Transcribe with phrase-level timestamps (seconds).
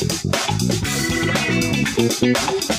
[0.00, 0.08] Hola,
[1.94, 2.69] ¿qué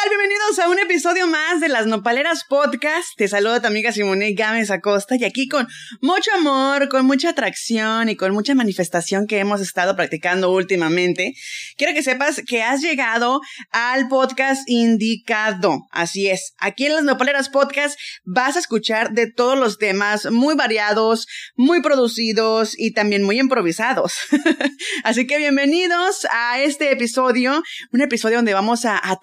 [0.00, 0.10] tal?
[0.10, 3.08] Bienvenidos a un episodio más de Las Nopaleras Podcast.
[3.16, 5.66] Te saluda tu amiga Simone Gámez Acosta y aquí con
[6.00, 11.34] mucho amor, con mucha atracción y con mucha manifestación que hemos estado practicando últimamente.
[11.76, 13.40] Quiero que sepas que has llegado
[13.70, 15.86] al podcast indicado.
[15.90, 16.52] Así es.
[16.58, 21.26] Aquí en Las Nopaleras Podcast vas a escuchar de todos los temas muy variados,
[21.56, 24.14] muy producidos y también muy improvisados.
[25.04, 27.62] Así que bienvenidos a este episodio,
[27.92, 29.16] un episodio donde vamos a, a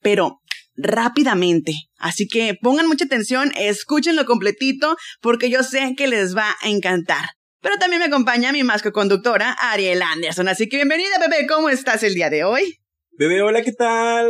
[0.00, 0.40] pero
[0.76, 1.74] rápidamente.
[1.98, 7.24] Así que pongan mucha atención, escúchenlo completito, porque yo sé que les va a encantar.
[7.60, 10.48] Pero también me acompaña mi más conductora, Ariel Anderson.
[10.48, 11.46] Así que bienvenida, bebé.
[11.46, 12.78] ¿Cómo estás el día de hoy?
[13.12, 14.26] Bebé, hola, ¿qué tal?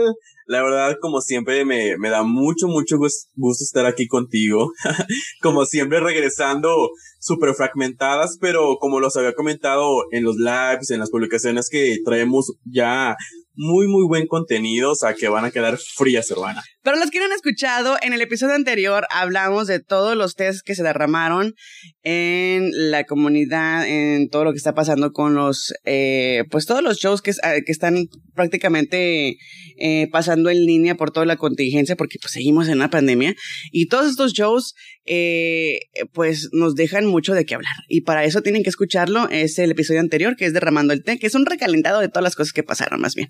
[0.47, 4.73] La verdad, como siempre, me, me da mucho, mucho gusto estar aquí contigo.
[5.41, 6.91] como siempre, regresando
[7.23, 12.53] súper fragmentadas, pero como los había comentado en los lives, en las publicaciones que traemos
[12.65, 13.17] ya
[13.55, 16.63] muy, muy buen contenido, o sea, que van a quedar frías, hermana.
[16.83, 20.63] Para los que no han escuchado, en el episodio anterior hablamos de todos los tests
[20.63, 21.55] que se derramaron
[22.03, 26.99] en la comunidad, en todo lo que está pasando con los, eh, pues todos los
[26.99, 27.33] shows que,
[27.65, 29.37] que están prácticamente
[29.79, 33.35] eh, pasando en línea por toda la contingencia, porque pues seguimos en una pandemia.
[33.71, 35.81] Y todos estos shows, eh,
[36.13, 37.75] pues nos dejan mucho de qué hablar.
[37.89, 39.29] Y para eso tienen que escucharlo.
[39.29, 42.23] Es el episodio anterior, que es Derramando el Té, que es un recalentado de todas
[42.23, 43.29] las cosas que pasaron, más bien.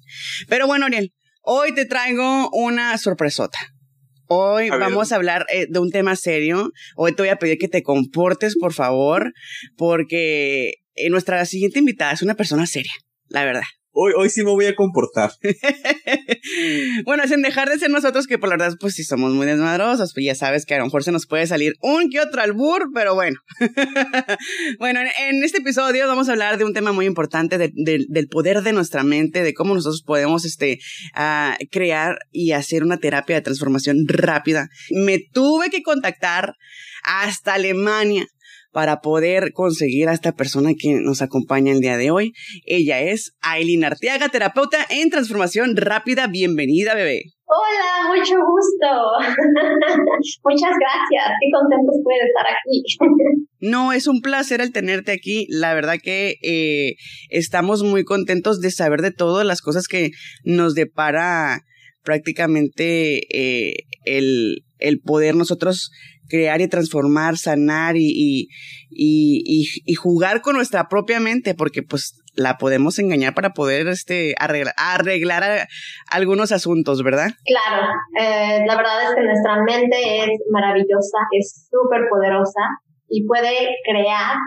[0.49, 3.59] Pero bueno, Ariel, hoy te traigo una sorpresota.
[4.27, 6.71] Hoy vamos a hablar eh, de un tema serio.
[6.97, 9.33] Hoy te voy a pedir que te comportes, por favor,
[9.77, 12.93] porque eh, nuestra siguiente invitada es una persona seria,
[13.29, 13.65] la verdad.
[13.95, 15.33] Hoy, hoy sí me voy a comportar.
[17.05, 19.47] bueno, es en dejar de ser nosotros que por la verdad, pues sí somos muy
[19.47, 22.41] desmadrosos, pues ya sabes que a lo mejor se nos puede salir un que otro
[22.41, 23.39] albur, pero bueno.
[24.79, 28.73] bueno, en, este episodio vamos a hablar de un tema muy importante, del poder de
[28.73, 30.79] nuestra mente, de cómo nosotros podemos este,
[31.15, 34.69] uh, crear y hacer una terapia de transformación rápida.
[34.91, 36.55] Me tuve que contactar
[37.03, 38.27] hasta Alemania
[38.73, 42.33] para poder conseguir a esta persona que nos acompaña el día de hoy.
[42.67, 46.27] Ella es Aileen Arteaga, terapeuta en transformación rápida.
[46.27, 47.23] Bienvenida, bebé.
[47.55, 49.29] Hola, mucho gusto.
[50.45, 51.33] Muchas gracias.
[51.39, 53.47] Qué contento estoy de estar aquí.
[53.71, 55.47] no, es un placer el tenerte aquí.
[55.51, 56.95] La verdad que eh,
[57.29, 60.13] estamos muy contentos de saber de todas las cosas que
[60.45, 61.61] nos depara
[62.03, 63.75] prácticamente eh,
[64.07, 65.91] el, el poder nosotros
[66.33, 68.49] crear y transformar, sanar y,
[68.89, 74.35] y, y, jugar con nuestra propia mente, porque pues la podemos engañar para poder este,
[74.41, 75.69] arreglar, arreglar
[76.11, 77.29] algunos asuntos, ¿verdad?
[77.45, 77.87] Claro,
[78.19, 82.63] eh, la verdad es que nuestra mente es maravillosa, es súper poderosa
[83.09, 84.39] y puede crear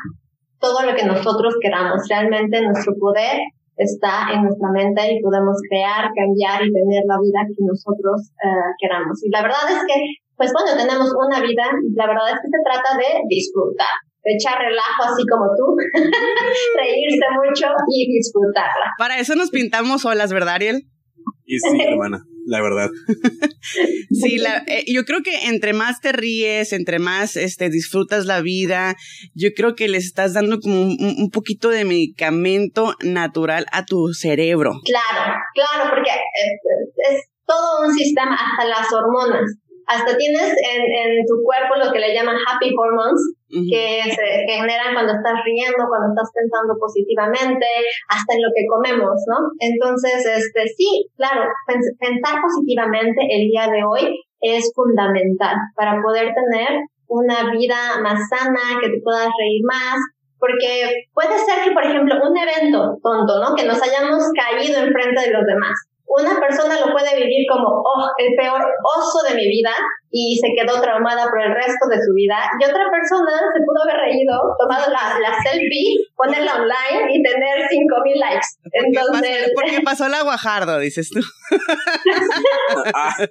[0.60, 2.02] todo lo que nosotros queramos.
[2.10, 3.42] Realmente nuestro poder
[3.78, 8.74] está en nuestra mente y podemos crear, cambiar y tener la vida que nosotros eh,
[8.82, 9.24] queramos.
[9.24, 11.64] Y la verdad es que pues bueno, tenemos una vida,
[11.96, 15.76] la verdad es que se trata de disfrutar, de echar relajo así como tú,
[16.78, 18.92] reírse mucho y disfrutarla.
[18.98, 20.84] Para eso nos pintamos solas, ¿verdad, Ariel?
[21.46, 22.90] Y sí, hermana, la verdad.
[24.12, 28.42] sí, la, eh, yo creo que entre más te ríes, entre más este, disfrutas la
[28.42, 28.96] vida,
[29.36, 34.74] yo creo que les estás dando como un, poquito de medicamento natural a tu cerebro.
[34.84, 39.44] Claro, claro, porque es, es todo un sistema, hasta las hormonas
[39.88, 44.94] hasta tienes en, en, tu cuerpo lo que le llaman happy hormones, que se generan
[44.94, 47.66] cuando estás riendo, cuando estás pensando positivamente,
[48.10, 49.38] hasta en lo que comemos, ¿no?
[49.60, 56.84] Entonces, este, sí, claro, pensar positivamente el día de hoy es fundamental para poder tener
[57.08, 60.02] una vida más sana, que te puedas reír más,
[60.40, 63.56] porque puede ser que, por ejemplo, un evento tonto, ¿no?
[63.56, 68.12] Que nos hayamos caído enfrente de los demás una persona lo puede vivir como, oh,
[68.18, 69.72] el peor oso de mi vida
[70.12, 72.38] y se quedó traumada por el resto de su vida.
[72.60, 77.68] Y otra persona se pudo haber reído, tomado la, la selfie, ponerla online y tener
[77.68, 78.48] 5000 likes.
[78.72, 79.52] Entonces.
[79.54, 81.20] porque pasó la Guajardo, dices tú.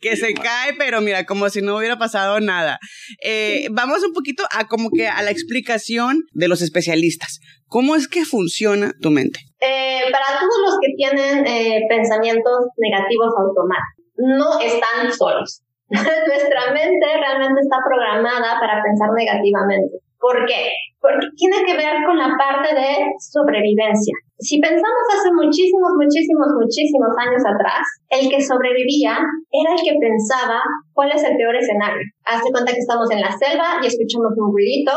[0.00, 2.80] que se cae, pero mira, como si no hubiera pasado nada.
[3.22, 7.38] Eh, vamos un poquito a como que a la explicación de los especialistas.
[7.68, 9.40] ¿Cómo es que funciona tu mente?
[9.60, 15.62] Eh, para todos los que tienen eh, pensamientos negativos automáticos, no están solos.
[15.90, 19.98] Nuestra mente realmente está programada para pensar negativamente.
[20.18, 20.70] ¿Por qué?
[20.98, 24.14] Porque tiene que ver con la parte de sobrevivencia.
[24.38, 29.18] Si pensamos hace muchísimos, muchísimos, muchísimos años atrás, el que sobrevivía
[29.50, 32.02] era el que pensaba cuál es el peor escenario.
[32.24, 34.92] Hace cuenta que estamos en la selva y escuchamos un ruidito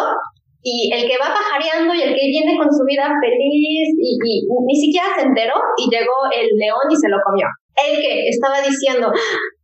[0.62, 4.44] Y el que va pajareando y el que viene con su vida feliz y, y
[4.68, 7.48] ni siquiera se enteró y llegó el león y se lo comió.
[7.80, 9.12] El que estaba diciendo,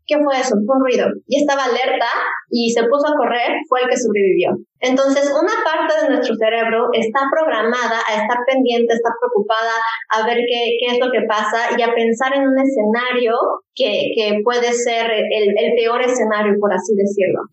[0.06, 0.56] ¿Qué fue eso?
[0.66, 1.08] Fue un ruido.
[1.28, 2.10] Y estaba alerta
[2.50, 4.54] y se puso a correr, fue el que sobrevivió.
[4.80, 9.74] Entonces, una parte de nuestro cerebro está programada a estar pendiente, a estar preocupada,
[10.14, 13.34] a ver qué, qué es lo que pasa y a pensar en un escenario
[13.74, 17.44] que, que puede ser el, el, peor escenario, por así decirlo.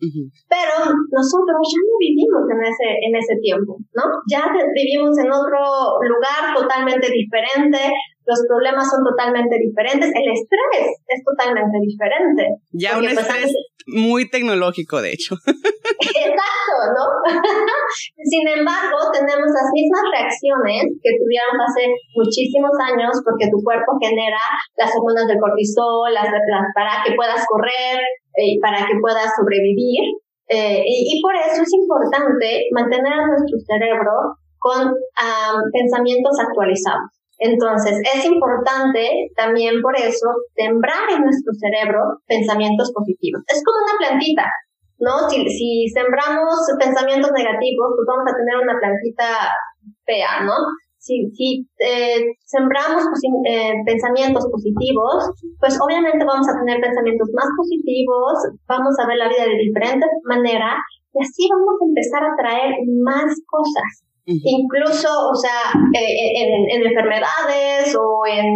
[0.47, 4.03] Pero nosotros ya no vivimos en ese, en ese tiempo, ¿no?
[4.29, 5.59] Ya vivimos en otro
[5.99, 7.91] lugar totalmente diferente,
[8.25, 12.47] los problemas son totalmente diferentes, el estrés es totalmente diferente.
[12.71, 13.51] Ya un pues, estrés
[13.87, 15.35] muy tecnológico, de hecho.
[15.45, 17.05] Exacto, ¿no?
[18.23, 24.39] Sin embargo, tenemos las mismas reacciones que tuvieron hace muchísimos años porque tu cuerpo genera
[24.77, 26.31] las hormonas del cortisol, las,
[26.75, 27.99] para que puedas correr,
[28.35, 30.15] y eh, para que puedas sobrevivir.
[30.47, 34.93] Eh, y, por eso es importante mantener a nuestro cerebro con
[35.71, 37.22] pensamientos actualizados.
[37.43, 43.43] Entonces, es importante también por eso sembrar en nuestro cerebro pensamientos positivos.
[43.51, 44.47] Es como una plantita,
[45.03, 45.27] ¿no?
[45.27, 49.51] Si, si sembramos pensamientos negativos, pues vamos a tener una plantita
[50.07, 50.55] fea, ¿no?
[50.95, 58.39] Si, si eh, sembramos eh, pensamientos positivos, pues obviamente vamos a tener pensamientos más positivos,
[58.71, 60.79] vamos a ver la vida de diferente manera
[61.11, 62.71] y así vamos a empezar a traer
[63.03, 64.07] más cosas.
[64.25, 68.47] Incluso, o sea, eh, en, en, enfermedades o en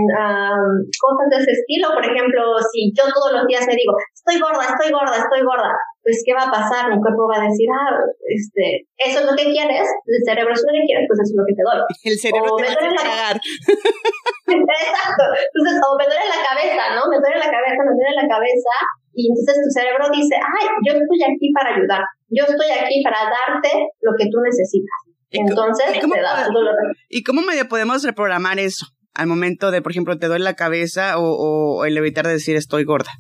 [0.95, 4.63] cosas de ese estilo, por ejemplo, si yo todos los días me digo, estoy gorda,
[4.63, 6.87] estoy gorda, estoy gorda, pues ¿qué va a pasar?
[6.87, 10.63] Mi cuerpo va a decir, ah, este, eso es lo que quieres, el cerebro es
[10.63, 11.79] lo que quieres, pues eso es lo que te doy.
[12.15, 13.35] El cerebro te va a cagar.
[14.47, 15.23] Exacto.
[15.35, 17.03] Entonces, o me duele la cabeza, ¿no?
[17.11, 18.75] Me duele la cabeza, me duele la cabeza,
[19.11, 23.27] y entonces tu cerebro dice, ay, yo estoy aquí para ayudar, yo estoy aquí para
[23.27, 25.06] darte lo que tú necesitas.
[25.31, 26.75] Entonces, ¿Y cómo, te da dolor.
[27.09, 28.85] ¿Y cómo medio podemos reprogramar eso?
[29.13, 32.83] Al momento de, por ejemplo, te duele la cabeza o, el evitar de decir estoy
[32.85, 33.11] gorda.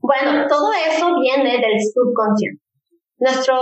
[0.00, 2.60] Bueno, todo eso viene del subconsciente.
[3.18, 3.54] Nuestro,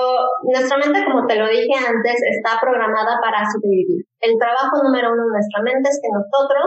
[0.53, 4.05] nuestra mente, como te lo dije antes, está programada para sobrevivir.
[4.21, 6.65] El trabajo número uno de nuestra mente es que nosotros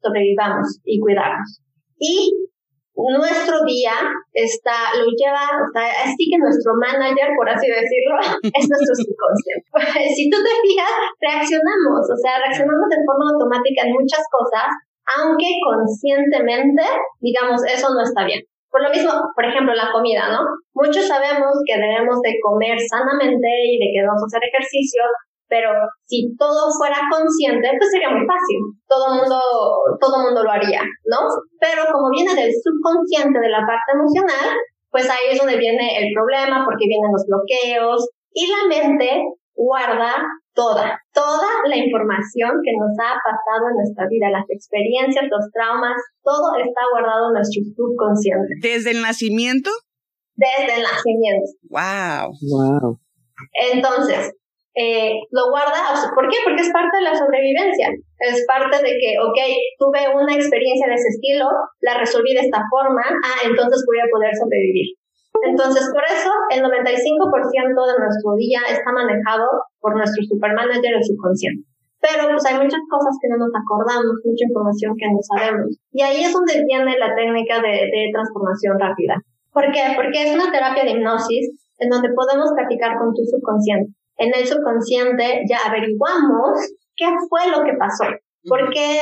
[0.00, 1.62] sobrevivamos y cuidamos.
[1.98, 2.50] Y
[2.94, 3.96] nuestro día
[4.32, 5.48] está, lo lleva,
[6.04, 8.20] así que nuestro manager, por así decirlo,
[8.52, 9.64] es nuestro subconsciente.
[10.16, 14.68] si tú te fijas, reaccionamos, o sea, reaccionamos de forma automática en muchas cosas,
[15.16, 16.84] aunque conscientemente,
[17.20, 18.44] digamos, eso no está bien.
[18.70, 20.48] Por lo mismo, por ejemplo, la comida, ¿no?
[20.72, 25.04] Muchos sabemos que debemos de comer sanamente y de que debemos hacer ejercicio,
[25.52, 25.68] pero
[26.08, 28.56] si todo fuera consciente, pues sería muy fácil.
[28.88, 29.36] Todo mundo,
[30.00, 31.28] todo mundo lo haría, ¿no?
[31.60, 34.56] Pero como viene del subconsciente, de la parte emocional,
[34.88, 39.20] pues ahí es donde viene el problema, porque vienen los bloqueos y la mente
[39.52, 40.24] guarda
[40.56, 46.00] toda, toda la información que nos ha pasado en nuestra vida, las experiencias, los traumas,
[46.24, 48.56] todo está guardado en nuestro subconsciente.
[48.64, 49.68] ¿Desde el nacimiento?
[50.32, 51.44] Desde el nacimiento.
[51.68, 52.32] Wow.
[52.40, 53.00] Wow.
[53.52, 54.32] Entonces,
[54.74, 55.92] eh, lo guarda.
[56.14, 56.38] ¿Por qué?
[56.44, 57.92] Porque es parte de la sobrevivencia.
[58.18, 59.38] Es parte de que, ok,
[59.76, 61.44] tuve una experiencia de ese estilo,
[61.80, 64.96] la resolví de esta forma, ah, entonces voy a poder sobrevivir.
[65.42, 69.44] Entonces, por eso, el 95% de nuestro día está manejado
[69.80, 71.66] por nuestro supermanager, el subconsciente.
[71.98, 75.70] Pero pues hay muchas cosas que no nos acordamos, mucha información que no sabemos.
[75.92, 79.14] Y ahí es donde viene la técnica de, de transformación rápida.
[79.54, 79.94] ¿Por qué?
[79.94, 84.46] Porque es una terapia de hipnosis en donde podemos practicar con tu subconsciente en el
[84.46, 86.58] subconsciente ya averiguamos
[86.96, 88.04] qué fue lo que pasó.
[88.44, 88.98] ¿Por qué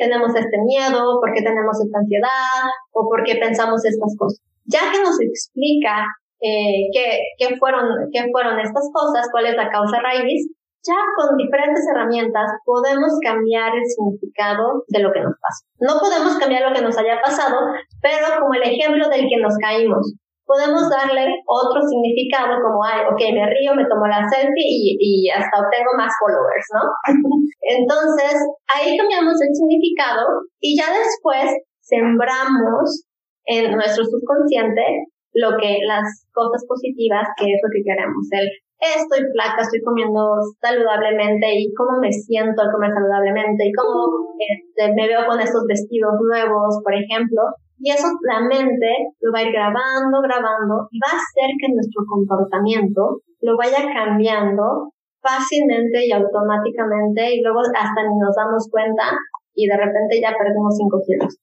[0.00, 1.20] tenemos este miedo?
[1.20, 2.70] ¿Por qué tenemos esta ansiedad?
[2.92, 4.40] ¿O por qué pensamos estas cosas?
[4.66, 6.06] Ya que nos explica
[6.40, 10.46] eh, qué, qué, fueron, qué fueron estas cosas, cuál es la causa raíz,
[10.86, 15.64] ya con diferentes herramientas podemos cambiar el significado de lo que nos pasa.
[15.80, 17.56] No podemos cambiar lo que nos haya pasado,
[18.02, 20.14] pero como el ejemplo del que nos caímos
[20.46, 25.30] podemos darle otro significado como, ay, ok, me río, me tomo la selfie y, y
[25.30, 26.82] hasta obtengo más followers, ¿no?
[27.60, 28.36] Entonces,
[28.68, 31.48] ahí cambiamos el significado y ya después
[31.80, 33.08] sembramos
[33.46, 38.24] en nuestro subconsciente lo que las cosas positivas que es lo que queremos.
[38.30, 38.48] El
[38.92, 44.92] estoy flaca, estoy comiendo saludablemente y cómo me siento al comer saludablemente y cómo este,
[44.94, 47.42] me veo con estos vestidos nuevos, por ejemplo.
[47.78, 51.72] Y eso la mente lo va a ir grabando, grabando y va a hacer que
[51.74, 59.16] nuestro comportamiento lo vaya cambiando fácilmente y automáticamente y luego hasta ni nos damos cuenta
[59.54, 61.38] y de repente ya perdemos 5 kilos.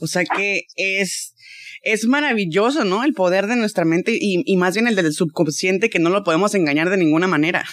[0.00, 1.34] O sea que es,
[1.82, 3.04] es maravilloso, ¿no?
[3.04, 6.24] El poder de nuestra mente y, y más bien el del subconsciente que no lo
[6.24, 7.64] podemos engañar de ninguna manera.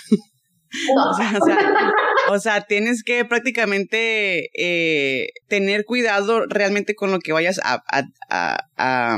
[0.96, 1.10] No.
[1.12, 1.40] o, sea,
[2.68, 9.18] tienes que prácticamente eh, tener cuidado realmente con lo que vayas a, a, a,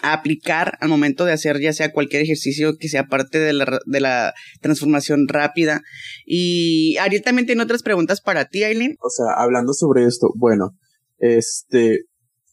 [0.00, 4.00] aplicar al momento de hacer ya sea cualquier ejercicio que sea parte de la, de
[4.00, 5.82] la transformación rápida.
[6.24, 8.94] Y Ariel también tiene otras preguntas para ti, Aileen.
[9.00, 10.70] O sea, hablando sobre esto, bueno,
[11.18, 12.04] este,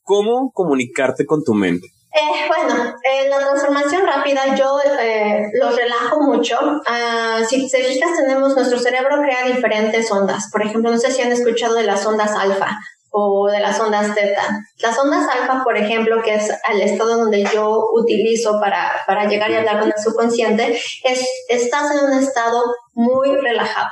[0.02, 1.88] ¿cómo comunicarte con tu mente?
[2.18, 6.58] Eh, bueno, en la transformación rápida yo eh, lo relajo mucho.
[6.62, 10.50] Uh, si te fijas, tenemos nuestro cerebro crea diferentes ondas.
[10.50, 12.78] Por ejemplo, no sé si han escuchado de las ondas alfa
[13.12, 14.44] o de las ondas teta.
[14.80, 19.52] Las ondas alfa, por ejemplo, que es el estado donde yo utilizo para, para llegar
[19.52, 23.90] y hablar con el subconsciente, es estás en un estado muy relajado.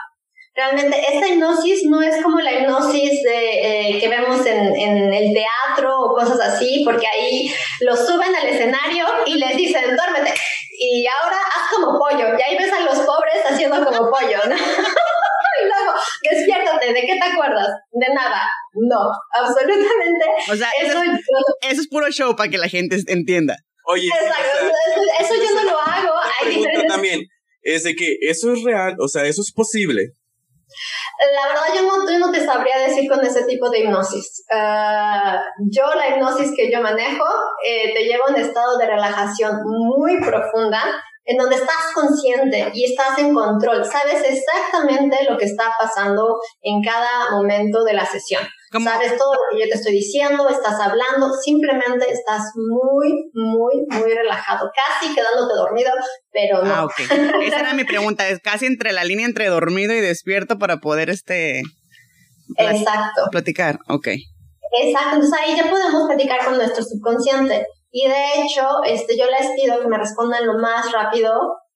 [0.55, 5.33] Realmente esta hipnosis no es como la hipnosis de, eh, que vemos en, en, el
[5.33, 10.31] teatro o cosas así, porque ahí los suben al escenario y les dicen, duérmete,
[10.77, 14.55] y ahora haz como pollo, y ahí ves a los pobres haciendo como pollo, ¿no?
[15.61, 17.69] y luego, despiértate, ¿de qué te acuerdas?
[17.91, 18.43] De nada.
[18.73, 20.25] No, absolutamente.
[20.51, 21.01] O sea, eso,
[21.61, 23.55] eso, es puro show para que la gente entienda.
[23.85, 24.71] Oye, Exacto,
[25.19, 26.13] eso, yo no lo hago.
[26.41, 27.21] Hay también
[27.63, 30.11] es de que eso es real, o sea, eso es posible.
[31.35, 34.45] La verdad, yo no, te sabría decir con ese tipo de hipnosis.
[34.49, 35.37] Uh,
[35.69, 37.25] yo, la hipnosis que yo manejo,
[37.65, 40.81] eh, te lleva a un estado de relajación muy profunda,
[41.25, 43.85] en donde estás consciente y estás en control.
[43.85, 48.43] Sabes exactamente lo que está pasando en cada momento de la sesión.
[48.81, 54.13] Sabes todo lo que yo te estoy diciendo, estás hablando, simplemente estás muy, muy, muy
[54.13, 55.91] relajado, casi quedándote dormido,
[56.31, 56.73] pero no.
[56.73, 56.99] Ah, ok.
[57.43, 61.09] Esa era mi pregunta, es casi entre la línea entre dormido y despierto para poder
[61.09, 61.61] este...
[62.57, 63.29] Exacto.
[63.31, 64.07] Platicar, ok.
[64.81, 67.65] Exacto, entonces ahí ya podemos platicar con nuestro subconsciente.
[67.91, 71.31] Y de hecho, este, yo les pido que me respondan lo más rápido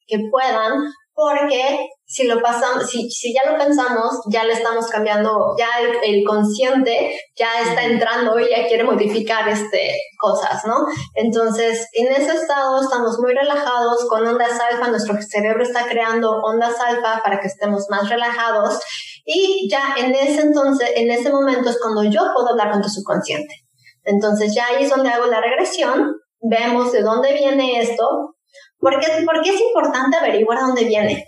[0.08, 0.74] que puedan,
[1.18, 5.68] porque si lo pasamos, si, si ya lo pensamos, ya le estamos cambiando, ya
[6.04, 10.86] el, consciente ya está entrando y ya quiere modificar este, cosas, ¿no?
[11.16, 16.80] Entonces, en ese estado estamos muy relajados, con ondas alfa, nuestro cerebro está creando ondas
[16.80, 18.80] alfa para que estemos más relajados
[19.26, 22.90] y ya en ese entonces, en ese momento es cuando yo puedo hablar con tu
[22.90, 23.56] subconsciente.
[24.04, 28.37] Entonces ya ahí es donde hago la regresión, vemos de dónde viene esto,
[28.80, 31.26] porque, porque es importante averiguar dónde viene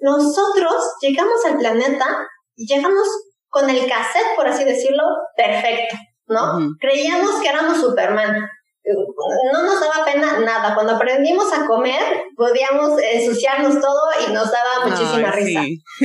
[0.00, 3.06] nosotros llegamos al planeta y llegamos
[3.48, 5.02] con el cassette, por así decirlo,
[5.36, 6.58] perfecto, ¿no?
[6.78, 8.48] Creíamos que éramos Superman.
[9.52, 10.74] No nos daba pena nada.
[10.74, 12.00] Cuando aprendimos a comer,
[12.34, 15.60] podíamos ensuciarnos todo y nos daba muchísima risa.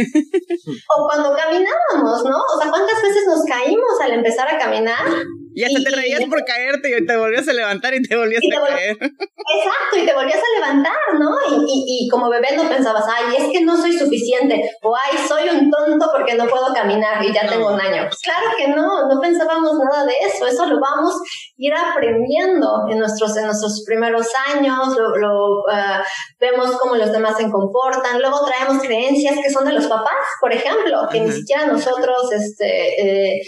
[0.98, 2.38] o cuando caminábamos, ¿no?
[2.38, 5.06] O sea, ¿cuántas veces nos caímos al empezar a caminar?
[5.56, 8.68] Y hasta te reías por caerte y te volvías a levantar y te volvías a
[8.68, 8.98] caer.
[9.00, 11.30] Exacto, y te volvías a levantar, ¿no?
[11.68, 15.50] Y, y, como bebé no pensabas, ay, es que no soy suficiente, o ay, soy
[15.50, 18.04] un tonto porque no puedo caminar y ya tengo un año.
[18.08, 21.20] Pues claro que no, no pensábamos nada de eso, eso lo vamos a
[21.58, 26.02] ir aprendiendo en nuestros, en nuestros primeros años, lo, lo uh,
[26.40, 30.52] vemos cómo los demás se comportan, luego traemos creencias que son de los papás, por
[30.52, 33.42] ejemplo, que ni siquiera nosotros, este, eh,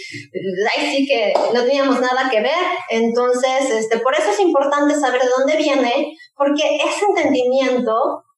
[0.76, 2.66] ahí sí que no teníamos nada que ver.
[2.90, 7.92] Entonces, este, por eso es importante saber de dónde viene, porque ese entendimiento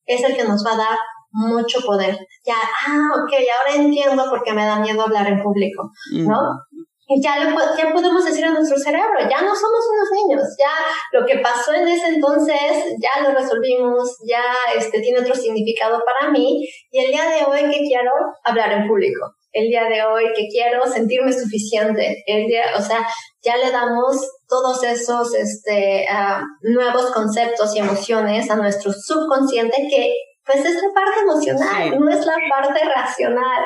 [0.06, 0.98] es el que nos va a dar
[1.30, 2.18] mucho poder.
[2.44, 6.38] Ya, ah, ok, ahora entiendo por qué me da miedo hablar en público, ¿no?
[7.10, 11.24] Y ya, ya podemos decir a nuestro cerebro, ya no somos unos niños, ya lo
[11.24, 14.42] que pasó en ese entonces, ya lo resolvimos, ya
[14.76, 18.12] este, tiene otro significado para mí, y el día de hoy que quiero
[18.44, 23.06] hablar en público el día de hoy que quiero sentirme suficiente, el día, o sea,
[23.42, 24.16] ya le damos
[24.48, 26.42] todos esos este, uh,
[26.72, 30.12] nuevos conceptos y emociones a nuestro subconsciente que
[30.44, 33.64] pues es la parte emocional, no es la parte racional,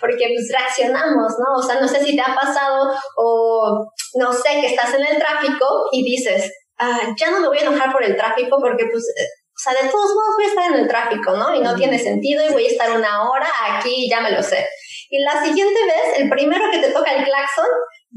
[0.00, 1.58] porque pues reaccionamos, ¿no?
[1.58, 5.18] O sea, no sé si te ha pasado o no sé, que estás en el
[5.18, 9.04] tráfico y dices, ah, ya no me voy a enojar por el tráfico porque pues
[9.18, 11.54] eh, o sea, de todos modos voy a estar en el tráfico, ¿no?
[11.54, 14.42] Y no tiene sentido y voy a estar una hora aquí y ya me lo
[14.42, 14.66] sé.
[15.10, 17.66] Y la siguiente vez, el primero que te toca el claxon,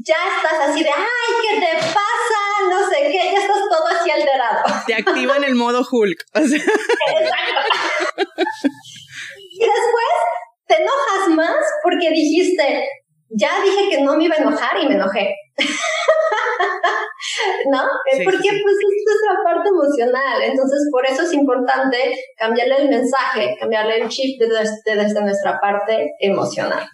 [0.04, 2.40] ya estás así de, ay, ¿qué te pasa?
[2.70, 4.64] No sé qué, ya estás todo así alterado.
[4.86, 6.24] Te activa en el modo Hulk.
[6.34, 6.60] Exacto.
[9.52, 10.12] y después
[10.66, 12.88] te enojas más porque dijiste,
[13.30, 15.34] ya dije que no me iba a enojar y me enojé.
[17.70, 17.82] ¿No?
[18.24, 20.42] porque pues esto es la parte emocional.
[20.42, 26.12] Entonces, por eso es importante cambiarle el mensaje, cambiarle el chip desde, desde nuestra parte
[26.20, 26.86] emocional.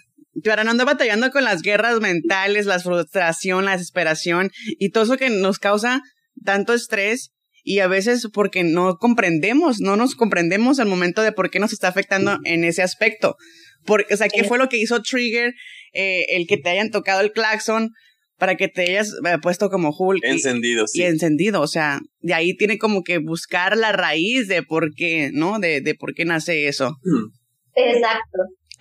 [0.42, 5.16] Para no andar batallando con las guerras mentales, la frustración, la desesperación y todo eso
[5.16, 6.02] que nos causa
[6.44, 7.32] tanto estrés
[7.64, 11.72] y a veces porque no comprendemos, no nos comprendemos al momento de por qué nos
[11.72, 13.36] está afectando en ese aspecto.
[13.84, 15.54] Porque, o sea, ¿qué fue lo que hizo Trigger?
[15.92, 17.90] Eh, el que te hayan tocado el claxon
[18.38, 20.24] para que te hayas eh, puesto como Hulk.
[20.24, 21.00] Encendido, sí.
[21.00, 25.30] Y encendido, o sea, de ahí tiene como que buscar la raíz de por qué,
[25.32, 25.58] ¿no?
[25.60, 26.96] De, de por qué nace eso.
[27.02, 27.30] Hmm.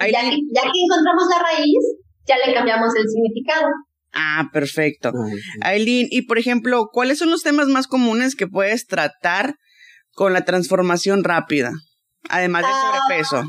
[0.07, 1.83] Ya, que, ya que encontramos la raíz,
[2.25, 3.67] ya le cambiamos el significado.
[4.13, 5.11] Ah, perfecto.
[5.61, 9.55] Aileen, y por ejemplo, ¿cuáles son los temas más comunes que puedes tratar
[10.13, 11.71] con la transformación rápida?
[12.29, 13.43] Además del ah, sobrepeso.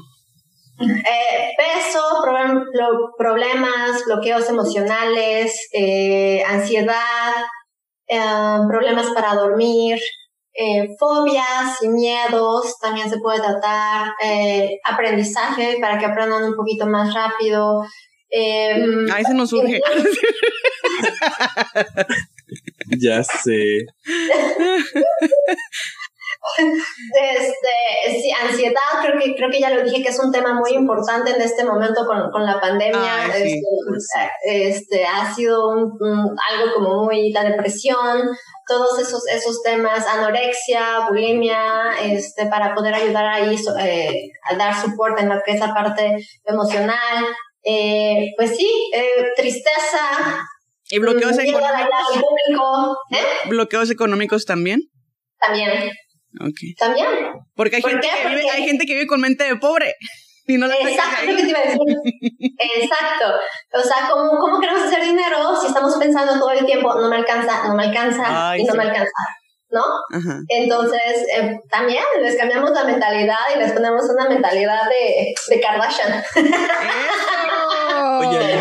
[0.80, 2.02] Eh, peso,
[3.18, 7.34] problemas, bloqueos emocionales, eh, ansiedad,
[8.08, 8.20] eh,
[8.68, 9.98] problemas para dormir,
[10.98, 14.12] fobias y miedos también se puede tratar,
[14.84, 17.82] aprendizaje para que aprendan un poquito más rápido,
[18.34, 18.82] eh,
[19.12, 19.78] Ahí se nos surge.
[22.98, 23.84] ya sé.
[26.62, 30.72] Este, sí, ansiedad, creo que, creo que ya lo dije que es un tema muy
[30.72, 33.26] importante en este momento con, con la pandemia.
[33.34, 33.60] este,
[34.44, 35.90] este, ha sido un,
[36.50, 38.30] algo como muy la depresión,
[38.66, 45.22] todos esos, esos temas, anorexia, bulimia, este, para poder ayudar ahí eh, a dar soporte
[45.22, 47.24] en lo que es la parte emocional.
[47.64, 50.44] Eh, pues sí, eh, tristeza.
[50.90, 52.96] ¿Y bloqueos económicos?
[53.12, 53.48] ¿eh?
[53.48, 54.80] ¿Bloqueos económicos también?
[55.38, 55.90] También.
[56.40, 56.74] Okay.
[56.74, 57.06] También.
[57.54, 59.94] Porque hay, gente, Que vive, hay gente que vive con mente de pobre.
[60.44, 61.78] Y no Exacto, lo que te iba a decir.
[62.74, 63.26] Exacto.
[63.74, 67.14] O sea, ¿cómo, ¿cómo queremos hacer dinero si estamos pensando todo el tiempo, no me
[67.14, 69.12] alcanza, no me alcanza y no me alcanza?
[69.72, 69.82] ¿no?
[70.48, 76.22] Entonces, eh, también les cambiamos la mentalidad y les ponemos una mentalidad de, de Kardashian.
[78.18, 78.58] Oye,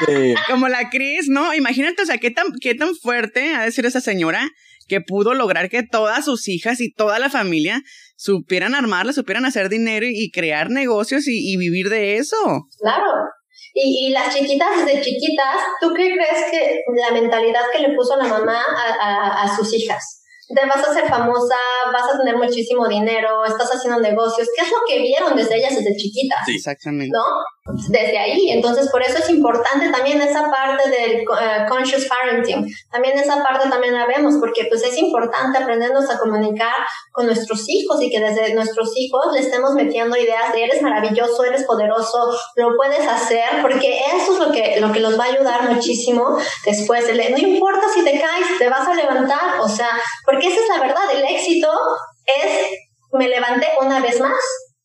[0.00, 1.54] este, Como la Cris, ¿no?
[1.54, 4.50] Imagínate, o sea, qué tan, qué tan fuerte ha de ser esa señora
[4.92, 7.80] que pudo lograr que todas sus hijas y toda la familia
[8.14, 12.36] supieran armarla, supieran hacer dinero y, crear negocios y, vivir de eso.
[12.78, 13.06] Claro.
[13.72, 18.16] Y, y, las chiquitas, desde chiquitas, ¿tú qué crees que la mentalidad que le puso
[18.16, 18.62] la mamá
[19.00, 20.22] a, a sus hijas?
[20.54, 21.56] te vas a ser famosa,
[21.92, 25.74] vas a tener muchísimo dinero, estás haciendo negocios, ¿qué es lo que vieron desde ellas
[25.74, 26.40] desde chiquitas?
[26.44, 27.10] Sí, exactamente.
[27.10, 27.24] ¿No?
[27.64, 33.16] Desde ahí, entonces por eso es importante también esa parte del eh, conscious parenting, también
[33.16, 36.74] esa parte también la vemos, porque pues es importante aprendernos a comunicar
[37.12, 41.44] con nuestros hijos y que desde nuestros hijos le estemos metiendo ideas de eres maravilloso,
[41.44, 45.28] eres poderoso, lo puedes hacer, porque eso es lo que, lo que los va a
[45.28, 47.04] ayudar muchísimo después.
[47.30, 49.90] No importa si te caes, te vas a levantar, o sea,
[50.24, 51.70] porque esa es la verdad, el éxito
[52.26, 52.76] es
[53.12, 54.40] me levanté una vez más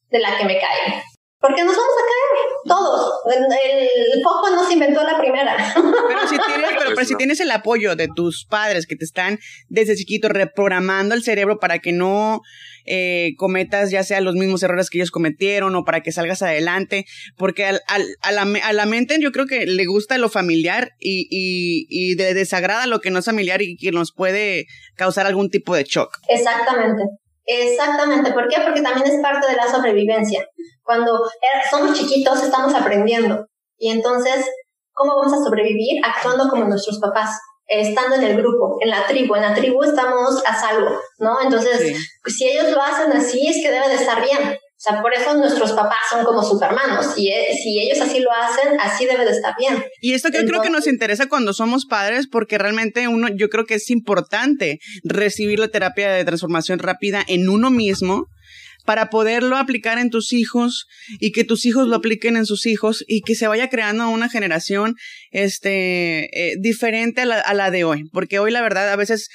[0.09, 1.01] de la que me caí.
[1.39, 3.11] Porque nos vamos a caer, todos.
[3.25, 5.55] El, foco no se inventó la primera.
[5.73, 9.95] Pero si tienes, pero, si tienes el apoyo de tus padres que te están desde
[9.95, 12.41] chiquito reprogramando el cerebro para que no
[12.85, 17.05] eh, cometas ya sea los mismos errores que ellos cometieron o para que salgas adelante,
[17.37, 20.91] porque al, al, a, la, a, la, mente yo creo que le gusta lo familiar
[20.99, 25.25] y, y, y de, desagrada lo que no es familiar y que nos puede causar
[25.25, 26.17] algún tipo de shock.
[26.29, 27.03] Exactamente.
[27.47, 28.61] Exactamente, ¿por qué?
[28.61, 30.45] Porque también es parte de la sobrevivencia.
[30.83, 34.45] Cuando er, somos chiquitos estamos aprendiendo y entonces,
[34.91, 36.01] ¿cómo vamos a sobrevivir?
[36.03, 39.35] Actuando como nuestros papás, estando en el grupo, en la tribu.
[39.35, 41.41] En la tribu estamos a salvo, ¿no?
[41.41, 44.57] Entonces, si ellos lo hacen así, es que debe de estar bien.
[44.77, 47.17] O sea, por eso nuestros papás son como supermanos.
[47.17, 49.83] Y e, si ellos así lo hacen, así debe de estar bien.
[50.01, 53.49] Y esto que yo creo que nos interesa cuando somos padres, porque realmente uno, yo
[53.49, 58.27] creo que es importante recibir la terapia de transformación rápida en uno mismo
[58.85, 60.85] para poderlo aplicar en tus hijos
[61.19, 64.29] y que tus hijos lo apliquen en sus hijos y que se vaya creando una
[64.29, 64.95] generación
[65.31, 69.27] este eh, diferente a la, a la de hoy porque hoy la verdad a veces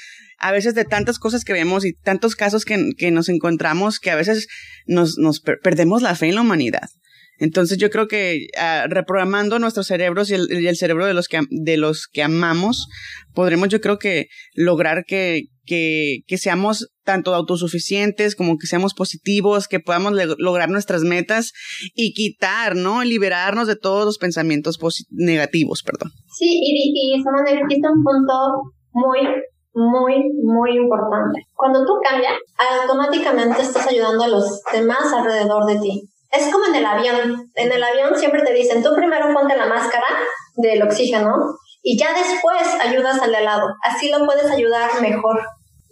[0.43, 4.17] a veces de tantas cosas que vemos y tantos casos que, nos encontramos que a
[4.17, 4.49] veces
[4.87, 6.89] nos, perdemos la fe en la humanidad.
[7.39, 11.77] Entonces yo creo que uh, reprogramando nuestros cerebros y el, cerebro de los que de
[11.77, 12.89] los que amamos,
[13.35, 19.67] podremos yo creo que lograr que, que, que seamos tanto autosuficientes como que seamos positivos,
[19.67, 21.53] que podamos lograr nuestras metas
[21.95, 23.03] y quitar, ¿no?
[23.03, 24.79] Liberarnos de todos los pensamientos
[25.11, 26.11] negativos, perdón.
[26.37, 28.33] Sí, y, y, y un punto
[28.93, 29.19] muy
[29.75, 31.47] muy, muy importante.
[31.55, 32.35] Cuando tú cambias,
[32.81, 36.09] automáticamente estás ayudando a los demás alrededor de ti.
[36.31, 37.51] Es como en el avión.
[37.55, 40.07] En el avión siempre te dicen, tú primero ponte la máscara
[40.57, 41.35] del oxígeno
[41.83, 43.69] y ya después ayudas al de al lado.
[43.83, 45.41] Así lo puedes ayudar mejor.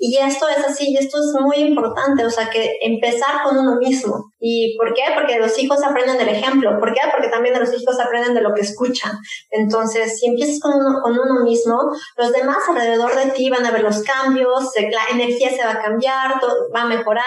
[0.02, 3.76] Y esto es así, y esto es muy importante, o sea, que empezar con uno
[3.76, 4.32] mismo.
[4.40, 5.02] ¿Y por qué?
[5.14, 6.78] Porque los hijos aprenden del ejemplo.
[6.80, 7.00] ¿Por qué?
[7.12, 9.12] Porque también los hijos aprenden de lo que escuchan.
[9.50, 11.78] Entonces, si empiezas con uno, con uno mismo,
[12.16, 15.82] los demás alrededor de ti van a ver los cambios, la energía se va a
[15.82, 16.40] cambiar,
[16.74, 17.24] va a mejorar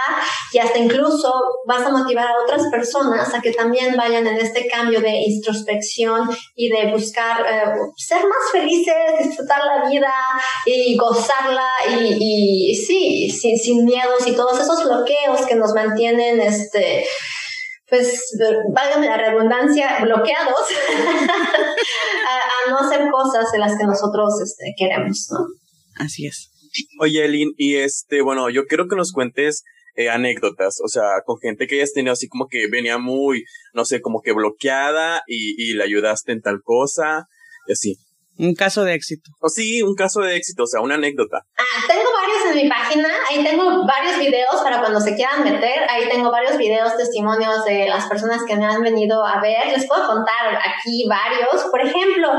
[0.51, 1.31] y hasta incluso
[1.67, 6.27] vas a motivar a otras personas a que también vayan en este cambio de introspección
[6.55, 10.11] y de buscar eh, ser más felices, disfrutar la vida
[10.65, 11.67] y gozarla
[11.99, 17.05] y y sí, sin, sin miedos y todos esos bloqueos que nos mantienen, este,
[17.89, 18.35] pues,
[18.73, 20.55] válgame la redundancia, bloqueados
[22.67, 25.39] a, no hacer cosas de las que nosotros este, queremos, ¿no?
[26.03, 26.49] Así es.
[26.99, 29.63] Oye, Elin, y este, bueno, yo quiero que nos cuentes
[29.95, 33.85] eh, anécdotas, o sea, con gente que hayas tenido así como que venía muy, no
[33.85, 37.27] sé, como que bloqueada y, y le ayudaste en tal cosa,
[37.67, 37.97] y así.
[38.37, 39.31] Un caso de éxito.
[39.39, 41.45] O sí, un caso de éxito, o sea, una anécdota.
[41.57, 45.87] Ah, tengo varios en mi página, ahí tengo varios videos para cuando se quieran meter,
[45.89, 49.87] ahí tengo varios videos, testimonios de las personas que me han venido a ver, les
[49.87, 52.29] puedo contar aquí varios, por ejemplo,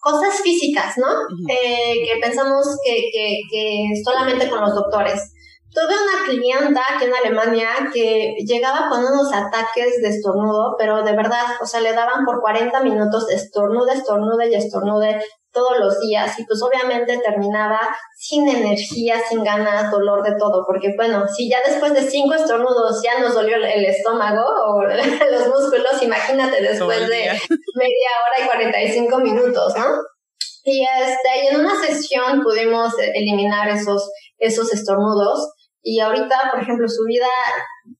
[0.00, 1.06] cosas físicas, ¿no?
[1.48, 5.34] eh, que pensamos que, que, que solamente con los doctores.
[5.72, 11.12] Tuve una clienta aquí en Alemania que llegaba con unos ataques de estornudo, pero de
[11.12, 15.20] verdad, o sea, le daban por 40 minutos estornude, estornude y estornude
[15.52, 17.80] todos los días y pues obviamente terminaba
[18.16, 23.02] sin energía, sin ganas, dolor de todo, porque bueno, si ya después de cinco estornudos
[23.02, 27.24] ya nos dolió el estómago o los músculos, imagínate después de
[27.74, 29.86] media hora y 45 minutos, ¿no?
[30.64, 35.50] Y, este, y en una sesión pudimos eliminar esos, esos estornudos
[35.82, 37.26] y ahorita, por ejemplo, su vida,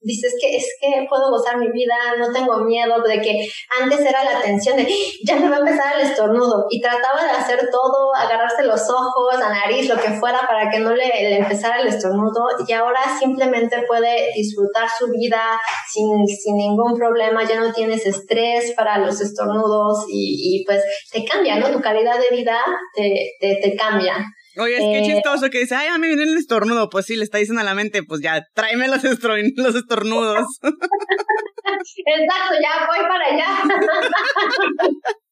[0.00, 3.48] dices que es que puedo gozar mi vida, no tengo miedo de que
[3.80, 4.86] antes era la tensión de
[5.24, 9.38] ya me va a empezar el estornudo y trataba de hacer todo, agarrarse los ojos,
[9.38, 13.00] la nariz, lo que fuera para que no le, le empezara el estornudo y ahora
[13.18, 15.40] simplemente puede disfrutar su vida
[15.90, 21.24] sin, sin ningún problema, ya no tienes estrés para los estornudos y, y pues te
[21.24, 21.70] cambia, ¿no?
[21.70, 22.58] Tu calidad de vida
[22.94, 24.16] te, te, te cambia.
[24.58, 26.88] Oye, es que eh, chistoso que dice, ay, a mí viene el estornudo.
[26.90, 30.46] Pues sí, le está diciendo a la mente, pues ya, tráeme los, los estornudos.
[30.62, 33.62] Exacto, ya voy para allá.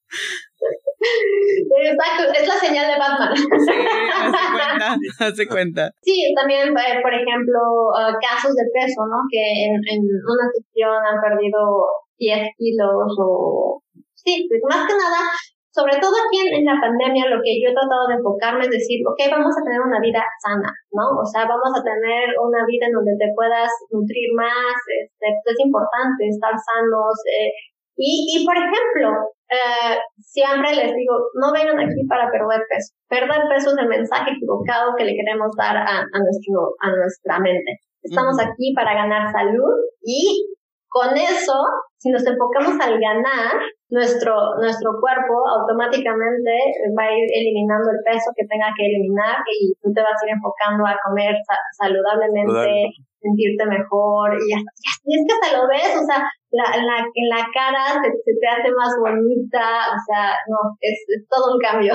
[1.83, 3.37] Exacto, es la señal de Batman.
[3.37, 3.73] Sí,
[4.15, 5.91] hace cuenta, hace cuenta.
[6.03, 7.59] Sí, también, eh, por ejemplo,
[7.91, 9.19] uh, casos de peso, ¿no?
[9.31, 11.87] Que en, en una sesión han perdido
[12.19, 13.83] 10 kilos o...
[14.15, 15.31] Sí, pues más que nada
[15.77, 19.05] sobre todo aquí en, la pandemia, lo que yo he tratado de enfocarme es decir,
[19.05, 21.21] ok, vamos a tener una vida sana, ¿no?
[21.21, 25.53] O sea, vamos a tener una vida en donde te puedas nutrir más, este, pues,
[25.53, 27.13] es importante estar sanos.
[27.29, 27.53] Eh,
[28.01, 32.97] y, y, por ejemplo, eh, siempre les digo, no vengan aquí para perder peso.
[33.13, 37.37] Perder peso es el mensaje equivocado que le queremos dar a, a, nuestro, a nuestra
[37.37, 37.85] mente.
[38.01, 40.57] Estamos aquí para ganar salud y
[40.89, 41.53] con eso,
[41.99, 43.57] si nos enfocamos al ganar,
[43.89, 46.53] nuestro, nuestro cuerpo automáticamente
[46.99, 50.27] va a ir eliminando el peso que tenga que eliminar y tú te vas a
[50.27, 51.35] ir enfocando a comer
[51.79, 54.71] saludablemente, sentirte mejor y, hasta,
[55.05, 58.49] y es que hasta lo ves, o sea, la, la, en la cara se, te
[58.49, 61.93] hace más bonita, o sea, no, es, todo un cambio.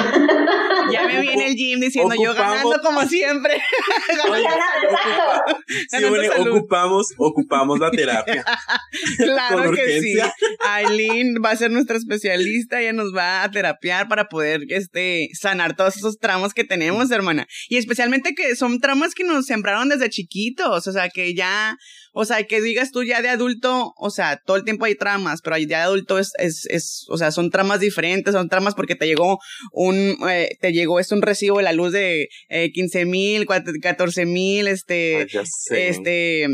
[0.91, 3.55] Ya me viene el gym diciendo yo ganando como siempre.
[4.09, 5.57] exacto.
[5.89, 8.43] Sí, bueno, ocupamos, ocupamos la terapia.
[9.17, 10.15] claro que sí.
[10.59, 15.75] Aileen va a ser nuestra especialista, ella nos va a terapiar para poder este sanar
[15.75, 17.47] todos esos tramos que tenemos, hermana.
[17.69, 21.77] Y especialmente que son tramos que nos sembraron desde chiquitos, o sea, que ya
[22.13, 25.41] o sea, que digas tú ya de adulto, o sea, todo el tiempo hay tramas,
[25.41, 28.95] pero ya de adulto es, es, es o sea, son tramas diferentes, son tramas porque
[28.95, 29.39] te llegó
[29.71, 34.25] un, eh, te llegó es un recibo de la luz de eh, 15 mil, 14
[34.25, 35.27] mil, este,
[35.71, 36.47] este,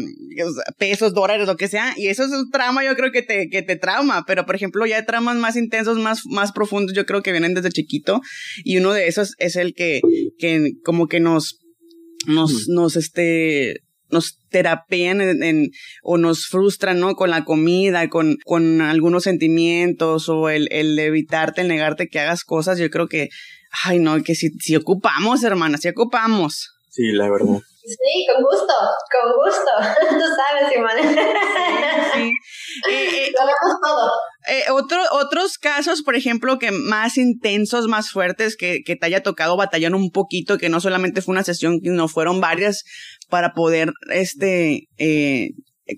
[0.78, 3.62] pesos, dólares, lo que sea, y eso es un trama yo creo que te, que
[3.64, 7.32] te trauma, pero por ejemplo ya tramas más intensos, más, más profundos, yo creo que
[7.32, 8.22] vienen desde chiquito,
[8.64, 10.02] y uno de esos es el que,
[10.38, 11.60] que como que nos,
[12.28, 15.72] nos, nos, este, nos terapean en,
[16.04, 17.16] o nos frustran, ¿no?
[17.16, 22.44] Con la comida, con, con algunos sentimientos o el, el evitarte, el negarte que hagas
[22.44, 23.30] cosas, yo creo que,
[23.84, 26.70] ay, no, que si, si ocupamos, hermana, si ocupamos.
[26.90, 27.62] Sí, la verdad.
[27.88, 28.74] Sí, con gusto,
[29.14, 29.72] con gusto.
[30.10, 30.92] Tú sabes, Simón.
[32.14, 32.20] Sí,
[32.92, 34.12] eh, eh, Lo vemos todo.
[34.50, 39.24] Eh, otro, otros casos, por ejemplo, que más intensos, más fuertes, que, que te haya
[39.24, 42.84] tocado batallar un poquito, que no solamente fue una sesión, sino fueron varias
[43.30, 45.50] para poder, este, eh,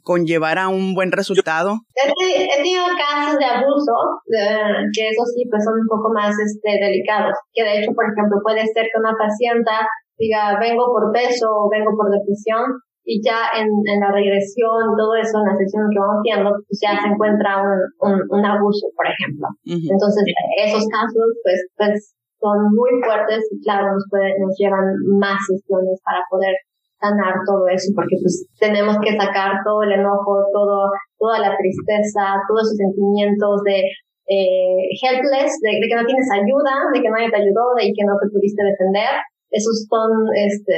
[0.04, 1.80] conllevar a un buen resultado?
[1.96, 3.94] He, tenido casos de abuso,
[4.94, 8.38] que eso sí, pues son un poco más este, delicados, que de hecho, por ejemplo,
[8.44, 9.72] puede ser que una paciente
[10.18, 12.66] diga, vengo por peso o vengo por depresión,
[13.10, 16.78] y ya en, en la regresión, todo eso, en la sesión que vamos viendo, pues
[16.78, 17.74] ya se encuentra un,
[18.06, 19.50] un, un abuso, por ejemplo.
[19.66, 20.22] Entonces,
[20.62, 26.00] esos casos, pues, pues, son muy fuertes y claro, nos, puede, nos llevan más sesiones
[26.06, 26.54] para poder
[27.00, 32.36] sanar todo eso, porque pues tenemos que sacar todo el enojo, todo, toda la tristeza,
[32.48, 33.80] todos esos sentimientos de
[34.30, 38.14] eh, helpless, de, que no tienes ayuda, de que nadie te ayudó, de que no
[38.22, 39.16] te pudiste defender.
[39.50, 40.78] Esos son, este,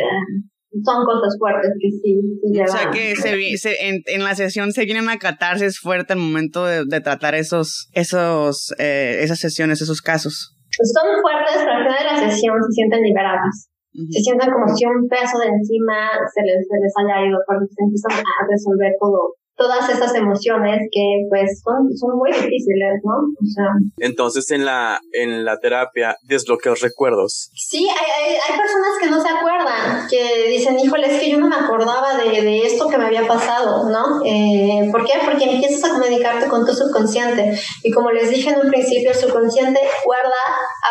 [0.84, 2.16] son cosas fuertes que sí,
[2.62, 3.16] O sea que
[3.58, 7.36] se, en, en, la sesión se vienen a catarse fuerte al momento de, de tratar
[7.36, 10.56] esos, esos, eh, esas sesiones, esos casos.
[10.72, 13.71] Son fuertes, pero al final de la sesión se sienten liberadas.
[13.92, 17.68] Se sienten como si un peso de encima se les, se les haya ido, porque
[17.68, 23.13] se empiezan a resolver todo, todas esas emociones que pues son, son muy difíciles, ¿no?
[23.13, 23.67] O sea,
[24.00, 27.52] Entonces en la, en la terapia desbloqueos recuerdos.
[27.54, 31.38] Sí, hay, hay, hay, personas que no se acuerdan, que dicen, híjole, es que yo
[31.38, 34.26] no me acordaba de, de esto que me había pasado, ¿no?
[34.26, 35.13] Eh, ¿Por qué?
[35.24, 39.15] Porque empiezas a comunicarte con tu subconsciente y como les dije en un principio, el
[39.15, 40.32] subconsciente guarda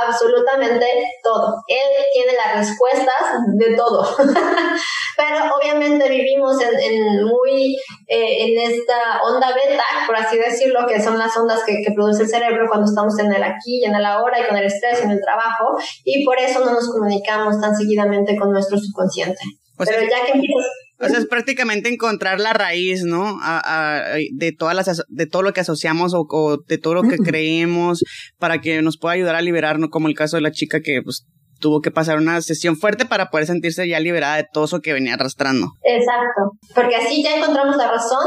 [0.07, 0.87] absolutamente
[1.25, 1.57] todo.
[1.67, 3.17] Él tiene las respuestas
[3.57, 4.17] de todo.
[5.17, 7.77] Pero obviamente vivimos en, en muy...
[8.07, 12.23] Eh, en esta onda beta, por así decirlo, que son las ondas que, que, produce
[12.23, 15.01] el cerebro cuando estamos en el aquí y en el ahora y con el estrés
[15.01, 19.41] y en el trabajo, y por eso no nos comunicamos tan seguidamente con nuestro subconsciente.
[19.77, 20.67] Pero ya que empiezas...
[21.03, 23.39] O sea, es prácticamente encontrar la raíz, ¿no?
[23.41, 27.03] A, a, de todas las, de todo lo que asociamos o, o de todo lo
[27.05, 28.03] que creemos
[28.39, 31.25] para que nos pueda ayudar a liberarnos, como el caso de la chica que, pues,
[31.61, 34.93] tuvo que pasar una sesión fuerte para poder sentirse ya liberada de todo eso que
[34.93, 35.69] venía arrastrando.
[35.83, 38.27] Exacto, porque así ya encontramos la razón,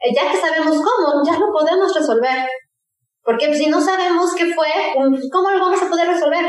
[0.00, 2.48] eh, ya que sabemos cómo, ya lo podemos resolver.
[3.24, 4.66] Porque si no sabemos qué fue,
[4.96, 6.44] pues, ¿cómo lo vamos a poder resolver?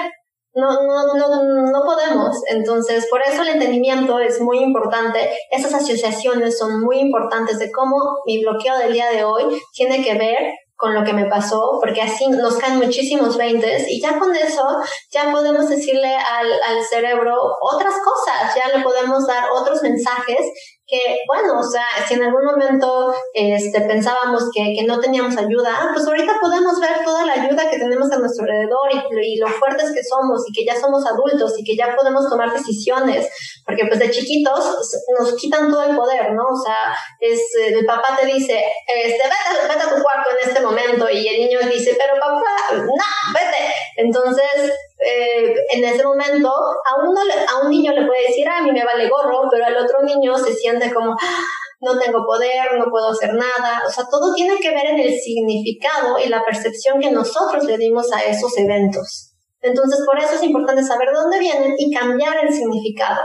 [0.56, 2.36] No, no, no, no podemos.
[2.50, 5.30] Entonces, por eso el entendimiento es muy importante.
[5.52, 9.44] Esas asociaciones son muy importantes de cómo mi bloqueo del día de hoy
[9.74, 14.02] tiene que ver con lo que me pasó, porque así nos caen muchísimos veintes y
[14.02, 14.66] ya con eso
[15.10, 20.42] ya podemos decirle al, al cerebro otras cosas, ya le podemos dar otros mensajes
[20.86, 25.92] que, bueno, o sea, si en algún momento este, pensábamos que, que no teníamos ayuda,
[25.94, 29.48] pues ahorita podemos ver toda la ayuda que tenemos a nuestro alrededor y, y lo
[29.48, 33.30] fuertes que somos y que ya somos adultos y que ya podemos tomar decisiones,
[33.66, 34.76] porque pues de chiquitos
[35.18, 36.44] nos quitan todo el poder, ¿no?
[36.52, 38.62] O sea, es, el papá te dice,
[38.94, 42.76] este, vete, vete a tu cuarto en este momento y el niño dice, pero papá,
[42.76, 42.94] no,
[43.34, 43.74] vete.
[43.96, 44.74] Entonces,
[45.06, 48.84] eh, en ese momento a, uno, a un niño le puede decir, a mí me
[48.84, 51.44] vale gorro, pero al otro niño se siente como, ah,
[51.82, 53.84] no tengo poder, no puedo hacer nada.
[53.86, 57.78] O sea, todo tiene que ver en el significado y la percepción que nosotros le
[57.78, 59.34] dimos a esos eventos.
[59.62, 63.22] Entonces, por eso es importante saber de dónde vienen y cambiar el significado,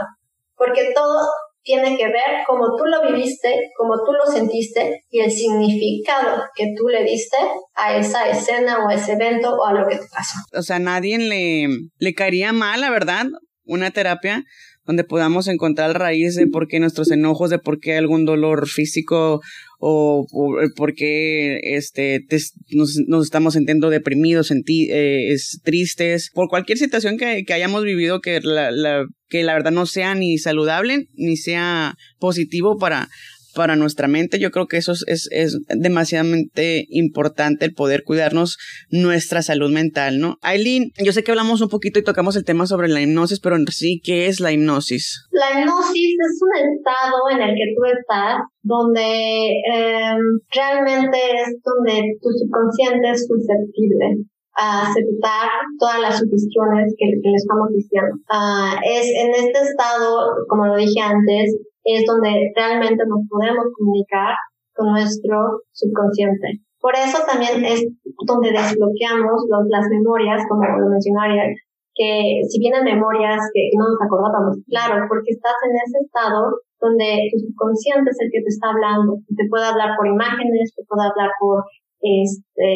[0.55, 1.27] porque todo
[1.63, 6.73] tiene que ver cómo tú lo viviste, cómo tú lo sentiste y el significado que
[6.75, 7.37] tú le diste
[7.75, 10.37] a esa escena o ese evento o a lo que te pasó.
[10.57, 11.67] O sea, nadie le,
[11.97, 13.25] le caería mal, la verdad,
[13.63, 14.43] una terapia
[14.89, 19.39] donde podamos encontrar raíz de por qué nuestros enojos, de por qué algún dolor físico
[19.77, 22.39] o, o por qué este, te,
[22.71, 27.83] nos, nos, estamos sintiendo deprimidos, senti, eh, es, tristes, por cualquier situación que, que hayamos
[27.83, 33.09] vivido que la, la, que la verdad no sea ni saludable ni sea positivo para,
[33.55, 34.39] para nuestra mente.
[34.39, 38.57] Yo creo que eso es, es, demasiadamente importante el poder cuidarnos
[38.89, 40.37] nuestra salud mental, ¿no?
[40.41, 43.57] Aileen, yo sé que hablamos un poquito y tocamos el tema sobre la hipnosis, pero
[43.69, 45.25] sí, ¿qué es la hipnosis?
[45.31, 50.15] La hipnosis es un estado en el que tú estás donde eh,
[50.53, 54.25] realmente es donde tu subconsciente es susceptible
[54.59, 55.47] aceptar
[55.79, 58.11] todas las sugestiones que, que le estamos diciendo.
[58.27, 64.35] Uh, es en este estado, como lo dije antes, es donde realmente nos podemos comunicar
[64.75, 66.59] con nuestro subconsciente.
[66.79, 67.83] Por eso también es
[68.27, 71.55] donde desbloqueamos los, las memorias, como lo mencioné
[71.99, 76.47] que si vienen memorias que no nos acordábamos, claro, porque estás en ese estado
[76.79, 80.87] donde tu subconsciente es el que te está hablando, te puede hablar por imágenes, te
[80.87, 81.67] puede hablar por
[81.99, 82.71] este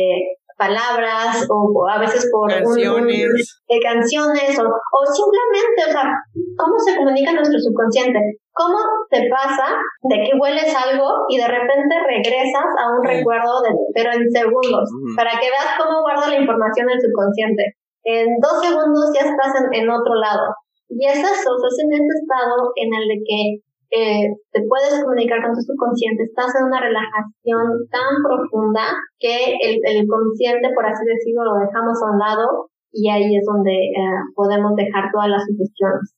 [0.57, 6.11] palabras o, a veces por canciones, un, de canciones o, o simplemente, o sea,
[6.57, 8.19] cómo se comunica nuestro subconsciente.
[8.53, 8.77] ¿Cómo
[9.09, 9.65] te pasa
[10.03, 14.85] de que hueles algo y de repente regresas a un recuerdo, de, pero en segundos,
[15.17, 17.63] para que veas cómo guarda la información el subconsciente?
[18.05, 20.53] En dos segundos ya estás en, en otro lado.
[20.87, 23.41] Y es eso, es en ese estado en el de que
[23.93, 29.77] eh, te puedes comunicar con tu subconsciente, estás en una relajación tan profunda que el,
[29.85, 34.19] el consciente, por así decirlo, lo dejamos a un lado y ahí es donde eh,
[34.33, 36.13] podemos dejar todas las sugestiones.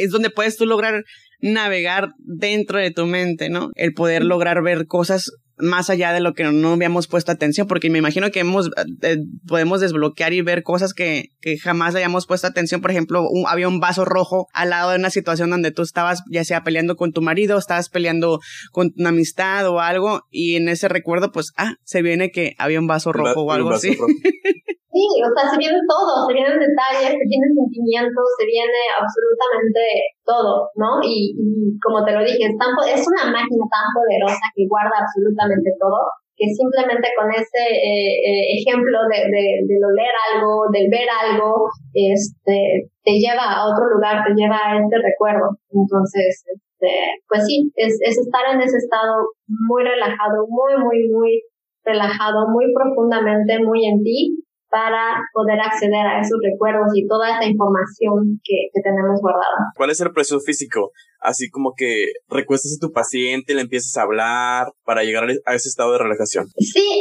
[0.00, 1.02] Es donde puedes tú lograr
[1.40, 3.70] navegar dentro de tu mente, ¿no?
[3.74, 7.90] El poder lograr ver cosas más allá de lo que no habíamos puesto atención, porque
[7.90, 8.70] me imagino que hemos,
[9.02, 12.80] eh, podemos desbloquear y ver cosas que, que jamás hayamos puesto atención.
[12.80, 16.44] Por ejemplo, había un vaso rojo al lado de una situación donde tú estabas ya
[16.44, 18.40] sea peleando con tu marido, estabas peleando
[18.72, 22.80] con una amistad o algo, y en ese recuerdo, pues, ah, se viene que había
[22.80, 23.96] un vaso rojo o algo así.
[24.88, 30.16] Sí, o sea, se viene todo, se vienen detalles, se vienen sentimientos, se viene absolutamente
[30.24, 31.04] todo, ¿no?
[31.04, 31.36] Y,
[31.76, 36.48] como te lo dije, es, es una máquina tan poderosa que guarda absolutamente todo, que
[36.48, 42.88] simplemente con ese eh, eh, ejemplo de, de, de oler algo, del ver algo, este,
[43.04, 45.52] te lleva a otro lugar, te lleva a este recuerdo.
[45.68, 46.90] Entonces, este,
[47.28, 51.42] pues sí, es, es estar en ese estado muy relajado, muy, muy, muy
[51.84, 57.46] relajado, muy profundamente, muy en ti, para poder acceder a esos recuerdos y toda esta
[57.46, 59.72] información que, que, tenemos guardada.
[59.76, 60.92] ¿Cuál es el proceso físico?
[61.20, 65.68] Así como que recuestas a tu paciente, le empiezas a hablar para llegar a ese
[65.68, 66.46] estado de relajación.
[66.58, 67.00] Sí,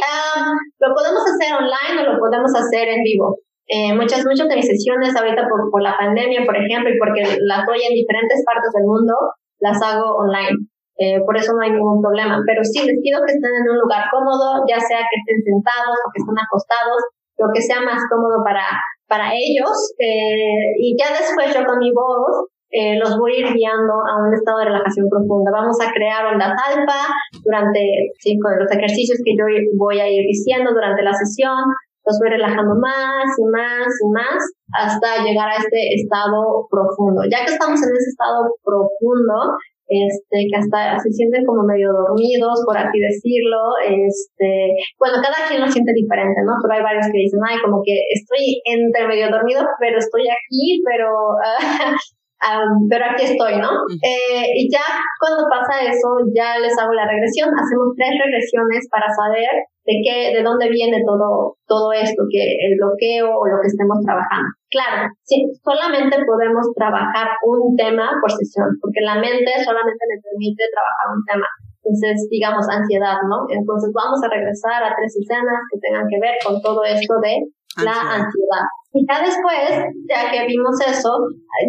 [0.80, 3.38] lo podemos hacer online o lo podemos hacer en vivo.
[3.68, 7.22] Eh, muchas, muchas de mis sesiones ahorita por, por la pandemia, por ejemplo, y porque
[7.44, 9.14] las doy en diferentes partes del mundo,
[9.60, 10.56] las hago online.
[10.98, 12.42] Eh, por eso no hay ningún problema.
[12.48, 15.94] Pero sí, les pido que estén en un lugar cómodo, ya sea que estén sentados
[15.94, 17.02] o que estén acostados,
[17.38, 18.66] lo que sea más cómodo para,
[19.08, 19.72] para ellos.
[20.00, 24.20] Eh, y ya después yo con mi voz eh, los voy a ir guiando a
[24.20, 25.52] un estado de relajación profunda.
[25.52, 27.08] Vamos a crear ondas alfa
[27.44, 29.46] durante sí, con los ejercicios que yo
[29.78, 31.64] voy a ir diciendo durante la sesión.
[32.04, 34.40] Los voy relajando más y más y más
[34.72, 37.24] hasta llegar a este estado profundo.
[37.30, 39.56] Ya que estamos en ese estado profundo,
[39.88, 45.64] este, que hasta se sienten como medio dormidos, por así decirlo, este, bueno, cada quien
[45.64, 46.60] lo siente diferente, ¿no?
[46.60, 50.84] Pero hay varios que dicen, ay, como que estoy entre medio dormido, pero estoy aquí,
[50.84, 51.08] pero,
[52.92, 53.72] pero aquí estoy, ¿no?
[54.04, 54.84] Eh, y ya
[55.24, 60.36] cuando pasa eso, ya les hago la regresión, hacemos tres regresiones para saber de qué,
[60.36, 64.52] de dónde viene todo, todo esto, que el bloqueo o lo que estemos trabajando.
[64.68, 70.68] Claro, sí, solamente podemos trabajar un tema por sesión, porque la mente solamente me permite
[70.76, 71.48] trabajar un tema.
[71.80, 73.48] Entonces, digamos, ansiedad, ¿no?
[73.48, 77.48] Entonces vamos a regresar a tres escenas que tengan que ver con todo esto de
[77.80, 78.68] la ansiedad.
[78.94, 79.68] Y ya después,
[80.08, 81.12] ya que vimos eso,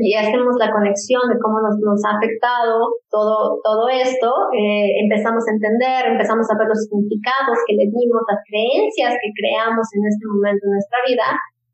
[0.00, 5.42] y hacemos la conexión de cómo nos, nos ha afectado todo, todo esto, eh, empezamos
[5.42, 10.02] a entender, empezamos a ver los significados que le dimos, las creencias que creamos en
[10.06, 11.28] este momento de nuestra vida,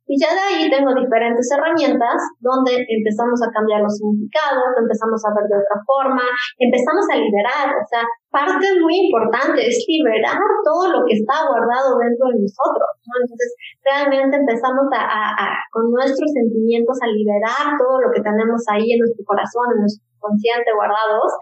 [0.05, 5.33] y ya de ahí tengo diferentes herramientas donde empezamos a cambiar los significados, empezamos a
[5.33, 6.25] ver de otra forma,
[6.61, 11.97] empezamos a liberar, o sea, parte muy importante es liberar todo lo que está guardado
[11.97, 13.13] dentro de nosotros, ¿no?
[13.17, 13.49] Entonces,
[13.81, 15.01] realmente empezamos a,
[15.41, 19.89] a, con nuestros sentimientos a liberar todo lo que tenemos ahí en nuestro corazón, en
[19.89, 21.33] nuestro consciente guardados,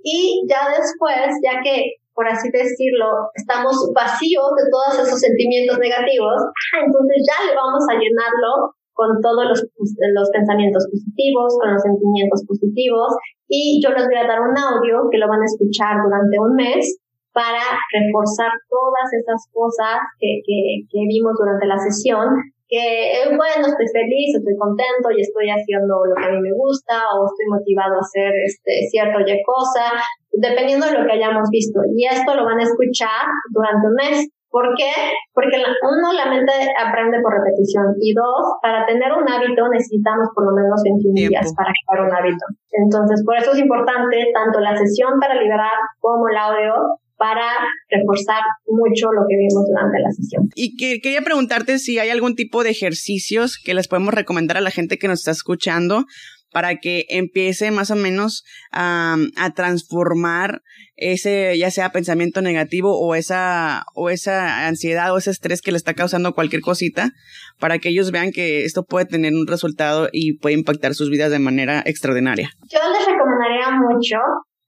[0.00, 6.48] y ya después, ya que por así decirlo, estamos vacíos de todos esos sentimientos negativos,
[6.72, 12.40] entonces ya le vamos a llenarlo con todos los, los pensamientos positivos, con los sentimientos
[12.48, 13.12] positivos,
[13.44, 16.56] y yo les voy a dar un audio que lo van a escuchar durante un
[16.56, 16.96] mes
[17.36, 17.60] para
[17.92, 22.32] reforzar todas esas cosas que, que, que vimos durante la sesión
[22.68, 26.54] que, eh, bueno, estoy feliz, estoy contento y estoy haciendo lo que a mí me
[26.54, 29.94] gusta o estoy motivado a hacer este cierto ya cosa,
[30.34, 31.80] dependiendo de lo que hayamos visto.
[31.94, 33.22] Y esto lo van a escuchar
[33.54, 34.18] durante un mes.
[34.50, 34.90] ¿Por qué?
[35.34, 40.48] Porque uno, la mente aprende por repetición y dos, para tener un hábito necesitamos por
[40.48, 42.44] lo menos 21 días para crear un hábito.
[42.72, 46.72] Entonces, por eso es importante tanto la sesión para liberar como el audio
[47.16, 47.46] para
[47.88, 50.48] reforzar mucho lo que vimos durante la sesión.
[50.54, 54.60] Y que, quería preguntarte si hay algún tipo de ejercicios que les podemos recomendar a
[54.60, 56.04] la gente que nos está escuchando
[56.52, 60.62] para que empiece más o menos a, a transformar
[60.96, 65.76] ese, ya sea pensamiento negativo o esa, o esa ansiedad o ese estrés que le
[65.76, 67.10] está causando cualquier cosita,
[67.58, 71.30] para que ellos vean que esto puede tener un resultado y puede impactar sus vidas
[71.30, 72.50] de manera extraordinaria.
[72.70, 74.16] Yo les recomendaría mucho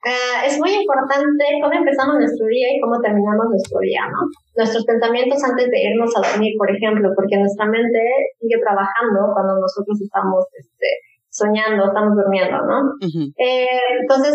[0.09, 4.25] Uh, es muy importante cómo empezamos nuestro día y cómo terminamos nuestro día, ¿no?
[4.57, 8.01] Nuestros pensamientos antes de irnos a dormir, por ejemplo, porque nuestra mente
[8.41, 10.89] sigue trabajando cuando nosotros estamos este,
[11.29, 12.97] soñando, estamos durmiendo, ¿no?
[13.37, 14.33] eh, entonces,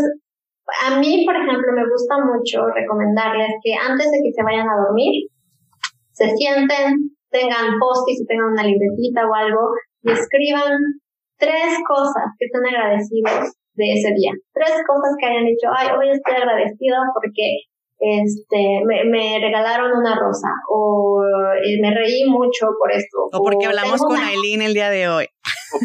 [0.86, 4.78] a mí, por ejemplo, me gusta mucho recomendarles que antes de que se vayan a
[4.78, 5.26] dormir,
[6.14, 9.74] se sienten, tengan post-its, tengan una libretita o algo
[10.06, 10.78] y escriban
[11.42, 14.32] tres cosas que están agradecidos de ese día.
[14.54, 17.66] Tres cosas que hayan dicho, ay, hoy estoy agradecido porque
[18.00, 21.22] este, me, me regalaron una rosa o
[21.64, 23.30] eh, me reí mucho por esto.
[23.32, 25.28] O porque hablamos con Aileen el día de hoy.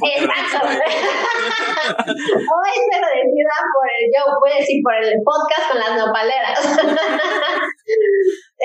[0.03, 0.66] Exacto.
[1.89, 6.61] Hoy se decida por el, yo voy a decir por el podcast con las nopaleras.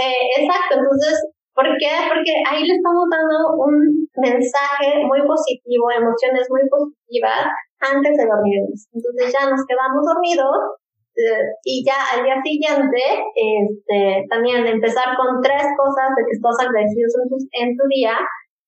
[0.03, 1.15] eh, exacto, entonces,
[1.55, 2.11] ¿por qué?
[2.11, 3.71] Porque ahí le estamos dando un
[4.19, 7.47] mensaje muy positivo, emociones muy positivas
[7.83, 8.87] antes de dormirnos.
[8.93, 10.79] Entonces ya nos quedamos dormidos
[11.15, 13.01] eh, y ya al día siguiente,
[13.35, 18.17] este, también empezar con tres cosas de que estás agradecido en tu, en tu día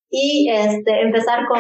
[0.10, 1.58] y este, empezar con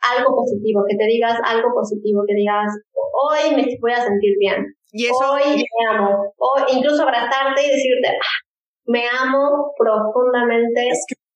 [0.00, 4.64] algo positivo, que te digas algo positivo, que digas, hoy me voy a sentir bien,
[4.92, 5.32] ¿Y eso?
[5.32, 8.38] hoy me amo, o incluso abrazarte y decirte, ah,
[8.86, 10.88] me amo profundamente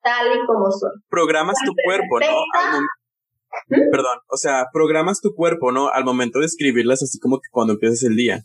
[0.03, 0.93] tal y como soy.
[1.09, 2.81] Programas tu cuerpo, ¿no?
[3.69, 3.91] ¿Mm?
[3.91, 5.89] Perdón, o sea, programas tu cuerpo, ¿no?
[5.89, 8.43] Al momento de escribirlas, así como que cuando empiezas el día.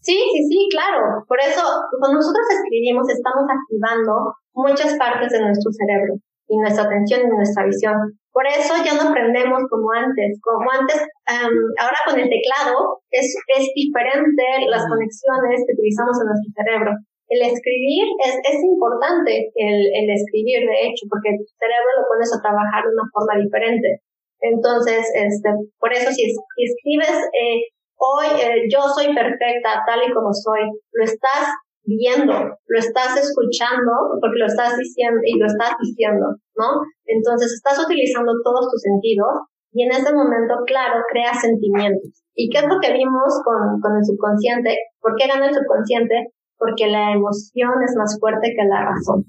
[0.00, 1.24] Sí, sí, sí, claro.
[1.28, 1.62] Por eso,
[2.00, 6.14] cuando nosotros escribimos, estamos activando muchas partes de nuestro cerebro
[6.48, 7.96] y nuestra atención y nuestra visión.
[8.32, 10.38] Por eso ya no aprendemos como antes.
[10.40, 16.50] Como antes, ahora con el teclado es, es diferente las conexiones que utilizamos en nuestro
[16.52, 16.92] cerebro.
[17.26, 22.30] El escribir es, es importante, el, el escribir de hecho, porque tu cerebro lo pones
[22.30, 24.05] a trabajar de una forma diferente.
[24.40, 30.28] Entonces, este, por eso si, escribes eh, Hoy eh, yo soy perfecta tal y como
[30.32, 30.68] soy.
[30.92, 31.48] Lo estás
[31.84, 36.68] viendo, lo estás escuchando porque lo estás diciendo y lo estás diciendo, ¿no?
[37.06, 42.22] Entonces estás utilizando todos tus sentidos y en ese momento, claro, creas sentimientos.
[42.34, 44.76] ¿Y qué es lo que vimos con, con el subconsciente?
[45.00, 46.32] ¿Por qué gana el subconsciente?
[46.58, 49.24] Porque la emoción es más fuerte que la razón.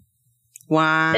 [0.68, 1.16] Wow.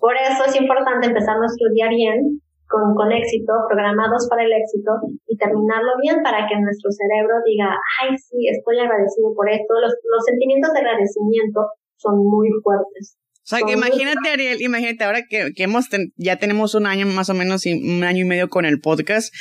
[0.00, 4.92] por eso es importante empezar nuestro día bien con, con éxito, programados para el éxito
[5.26, 7.72] y terminarlo bien para que nuestro cerebro diga,
[8.04, 9.72] ay, sí, estoy agradecido por esto.
[9.80, 11.60] Los, los sentimientos de agradecimiento
[11.96, 13.18] son muy fuertes.
[13.50, 17.34] O sea, imagínate, Ariel, imagínate ahora que, que hemos, ya tenemos un año más o
[17.34, 19.32] menos, y un año y medio con el podcast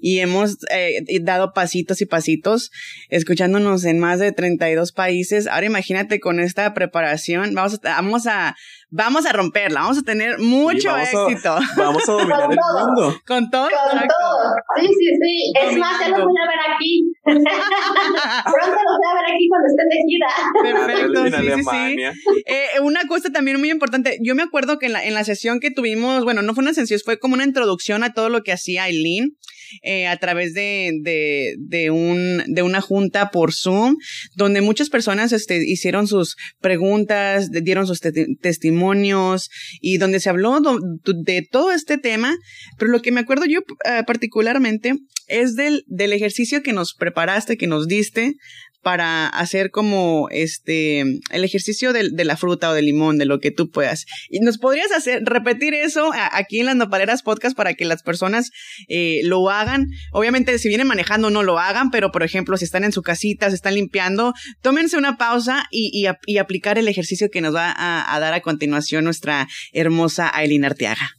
[0.00, 2.70] y hemos eh, dado pasitos y pasitos,
[3.08, 5.48] escuchándonos en más de 32 países.
[5.48, 8.54] Ahora imagínate con esta preparación, vamos a, vamos a,
[8.90, 11.58] vamos a romperla, vamos a tener mucho éxito.
[11.76, 13.20] vamos a dominar el mundo.
[13.26, 13.68] Con todo.
[13.68, 14.54] Con todo.
[14.76, 15.52] Sí, sí, sí.
[15.62, 17.12] Es más, ya los voy a ver aquí.
[17.24, 20.28] Pronto los voy a ver aquí cuando estén de gira.
[20.62, 22.42] Perfecto, sí, sí, sí.
[22.46, 25.60] Eh, una cosa también muy importante, yo me acuerdo que en la, en la sesión
[25.60, 28.52] que tuvimos, bueno, no fue una sesión, fue como una introducción a todo lo que
[28.52, 29.36] hacía Aileen.
[29.82, 33.96] Eh, a través de, de, de, un, de una junta por Zoom,
[34.34, 38.00] donde muchas personas este, hicieron sus preguntas, dieron sus
[38.40, 39.50] testimonios
[39.80, 40.58] y donde se habló
[41.04, 42.36] de todo este tema.
[42.78, 44.94] Pero lo que me acuerdo yo eh, particularmente
[45.26, 48.34] es del, del ejercicio que nos preparaste, que nos diste
[48.82, 53.40] para hacer como este el ejercicio de, de, la fruta o del limón, de lo
[53.40, 54.06] que tú puedas.
[54.30, 58.50] Y nos podrías hacer, repetir eso aquí en las nopaleras podcast para que las personas
[58.88, 59.86] eh, lo hagan.
[60.12, 63.48] Obviamente, si vienen manejando, no lo hagan, pero por ejemplo, si están en su casita,
[63.50, 66.06] se están limpiando, tómense una pausa y,
[66.38, 71.10] aplicar el ejercicio que nos va a, a, dar a continuación nuestra hermosa Aileen Arteaga.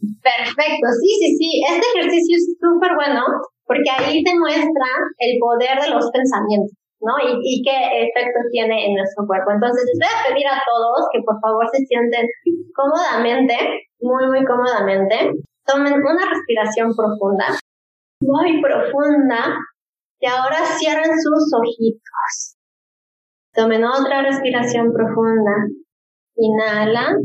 [0.00, 1.62] Perfecto, sí, sí, sí.
[1.68, 3.20] Este ejercicio es súper bueno
[3.66, 4.88] porque ahí te muestra
[5.18, 6.81] el poder de los pensamientos.
[7.02, 7.14] ¿No?
[7.42, 9.50] Y, qué efecto tiene en nuestro cuerpo.
[9.50, 12.26] Entonces, les voy a pedir a todos que por favor se sienten
[12.74, 13.54] cómodamente,
[14.00, 15.34] muy, muy cómodamente.
[15.66, 17.58] Tomen una respiración profunda,
[18.22, 19.58] muy profunda,
[20.20, 22.56] y ahora cierren sus ojitos.
[23.52, 25.66] Tomen otra respiración profunda.
[26.36, 27.18] Inhala.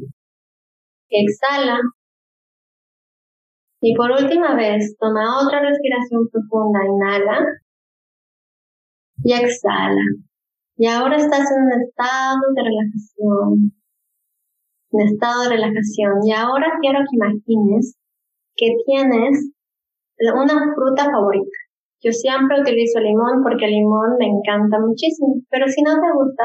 [1.10, 1.80] Exhala.
[3.80, 6.80] Y por última vez, toma otra respiración profunda.
[6.84, 7.46] Inhala
[9.24, 10.06] y exhala.
[10.78, 13.74] Y ahora estás en un estado de relajación,
[14.92, 16.14] un estado de relajación.
[16.24, 17.98] Y ahora quiero que imagines
[18.56, 19.52] que tienes
[20.36, 21.58] una fruta favorita.
[22.02, 26.44] Yo siempre utilizo limón porque el limón me encanta muchísimo, pero si no te gusta,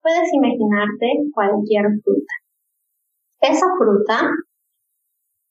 [0.00, 2.34] puedes imaginarte cualquier fruta.
[3.40, 4.30] Esa fruta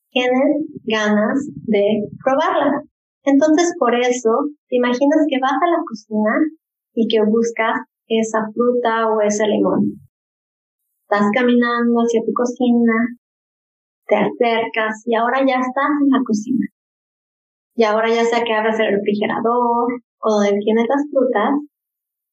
[0.10, 1.84] tienes ganas de
[2.24, 2.82] probarla.
[3.26, 4.32] Entonces por eso
[4.70, 6.34] te imaginas que vas a la cocina
[6.94, 10.00] y que buscas esa fruta o ese limón.
[11.10, 12.94] Estás caminando hacia tu cocina,
[14.08, 16.66] te acercas y ahora ya estás en la cocina.
[17.76, 19.88] Y ahora ya sea que abres el refrigerador
[20.20, 21.54] o donde tienes las frutas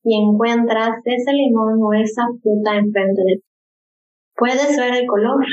[0.04, 3.44] y encuentras ese limón o esa fruta enfrente de ti.
[4.36, 5.44] Puedes ver el color.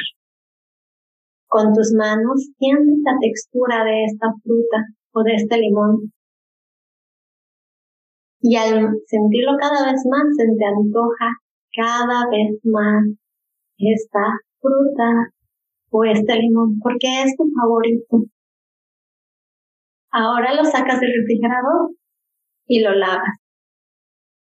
[1.47, 4.77] Con tus manos sientes la textura de esta fruta
[5.13, 6.11] o de este limón
[8.49, 11.35] Y al sentirlo cada vez más, se te antoja
[11.75, 13.03] cada vez más
[13.77, 14.23] esta
[14.61, 15.33] fruta
[15.91, 18.23] o este limón, porque es tu favorito.
[20.11, 21.91] Ahora lo sacas del refrigerador
[22.67, 23.35] y lo lavas.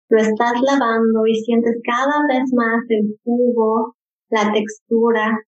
[0.09, 3.95] Lo estás lavando y sientes cada vez más el jugo,
[4.29, 5.39] la textura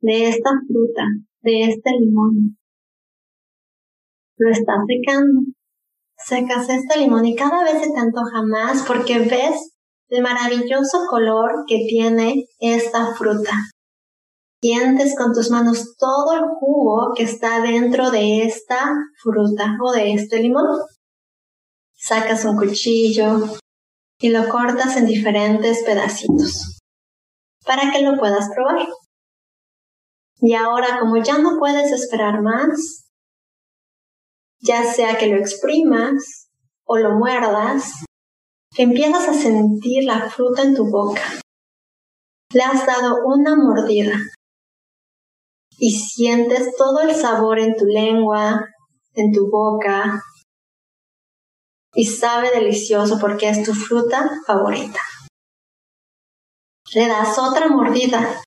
[0.00, 1.04] de esta fruta,
[1.42, 2.58] de este limón.
[4.36, 5.42] Lo estás secando.
[6.16, 9.74] Secas este limón y cada vez se te antoja más porque ves
[10.08, 13.52] el maravilloso color que tiene esta fruta.
[14.62, 20.14] Sientes con tus manos todo el jugo que está dentro de esta fruta o de
[20.14, 20.80] este limón.
[21.94, 23.58] Sacas un cuchillo
[24.18, 26.80] y lo cortas en diferentes pedacitos
[27.66, 28.88] para que lo puedas probar.
[30.36, 33.03] Y ahora, como ya no puedes esperar más,
[34.64, 36.48] ya sea que lo exprimas
[36.86, 37.92] o lo muerdas,
[38.76, 41.22] empiezas a sentir la fruta en tu boca.
[42.52, 44.18] Le has dado una mordida
[45.78, 48.66] y sientes todo el sabor en tu lengua,
[49.14, 50.22] en tu boca,
[51.94, 55.00] y sabe delicioso porque es tu fruta favorita.
[56.94, 58.42] Le das otra mordida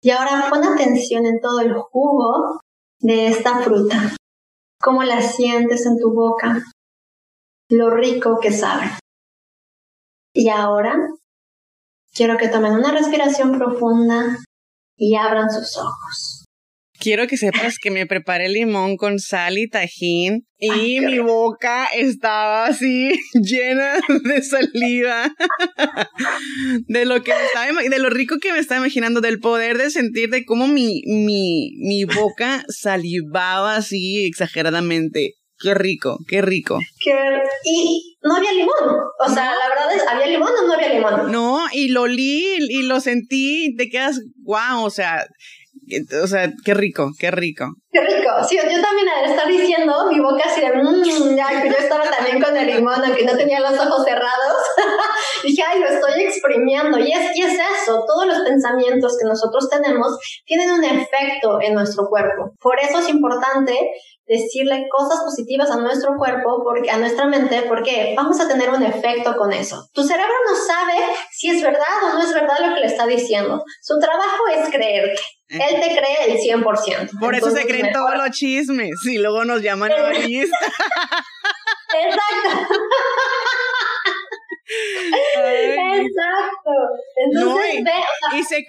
[0.00, 2.60] y ahora pon atención en todo el jugo
[3.00, 4.14] de esta fruta,
[4.82, 6.60] cómo la sientes en tu boca,
[7.70, 8.90] lo rico que sabe.
[10.34, 10.96] Y ahora
[12.12, 14.38] quiero que tomen una respiración profunda
[14.96, 16.41] y abran sus ojos.
[17.02, 22.66] Quiero que sepas que me preparé limón con sal y tajín y mi boca estaba
[22.66, 25.34] así llena de saliva
[26.86, 30.30] de lo que estaba de lo rico que me estaba imaginando del poder de sentir
[30.30, 35.34] de cómo mi mi mi boca salivaba así exageradamente.
[35.58, 36.78] Qué rico, qué rico.
[37.64, 38.72] Y no había limón.
[39.24, 41.30] O sea, la verdad es, ¿había limón o no había limón?
[41.30, 45.24] No, y lo olí y lo sentí, te quedas, wow, o sea,
[46.22, 47.66] o sea, qué rico, qué rico.
[47.90, 48.30] Qué rico.
[48.48, 52.40] Sí, yo también al estar diciendo, mi boca así de, mmm, ya, yo estaba también
[52.40, 54.56] con el limón, aunque no tenía los ojos cerrados.
[55.42, 56.98] Dije, ay, lo estoy exprimiendo.
[56.98, 61.74] Y es, y es eso, todos los pensamientos que nosotros tenemos tienen un efecto en
[61.74, 62.52] nuestro cuerpo.
[62.60, 63.76] Por eso es importante
[64.26, 68.82] decirle cosas positivas a nuestro cuerpo, porque, a nuestra mente, porque vamos a tener un
[68.82, 69.88] efecto con eso.
[69.92, 70.94] Tu cerebro no sabe
[71.30, 73.62] si es verdad o no es verdad lo que le está diciendo.
[73.80, 75.20] Su trabajo es creerte.
[75.48, 77.20] Él te cree el 100%.
[77.20, 80.60] Por eso se creen todos los chismes y luego nos llaman egoístas.
[81.94, 82.74] Exacto.
[85.34, 86.70] Exacto.
[87.16, 88.64] Entonces, ve, y, se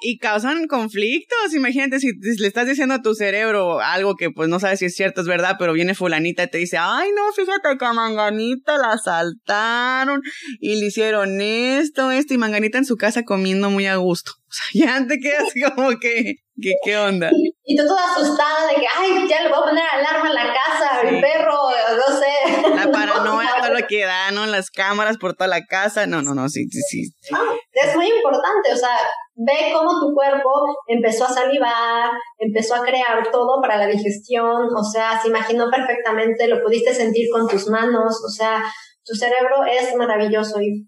[0.00, 1.54] y causan conflictos.
[1.54, 4.94] Imagínate si, le estás diciendo a tu cerebro algo que pues no sabes si es
[4.94, 8.76] cierto, es verdad, pero viene fulanita y te dice, ay no, fíjate que a Manganita
[8.78, 10.22] la asaltaron
[10.60, 14.32] y le hicieron esto, esto, y Manganita en su casa comiendo muy a gusto.
[14.48, 17.30] O sea, ya te quedas como que, ¿qué, qué onda?
[17.64, 20.54] Y, tú toda asustada de que, ay, ya le voy a poner alarma en la
[20.54, 21.56] casa, mi perro,
[21.96, 22.76] no sé.
[22.76, 24.46] La paranoia, todo lo que da, ¿no?
[24.46, 26.06] Las cámaras por toda la casa.
[26.06, 27.10] No, no, no, sí, sí, sí.
[27.72, 28.98] es muy importante, o sea,
[29.34, 30.50] ve cómo tu cuerpo
[30.88, 36.48] empezó a salivar, empezó a crear todo para la digestión, o sea, se imaginó perfectamente,
[36.48, 38.62] lo pudiste sentir con tus manos, o sea,
[39.06, 40.86] tu cerebro es maravilloso y,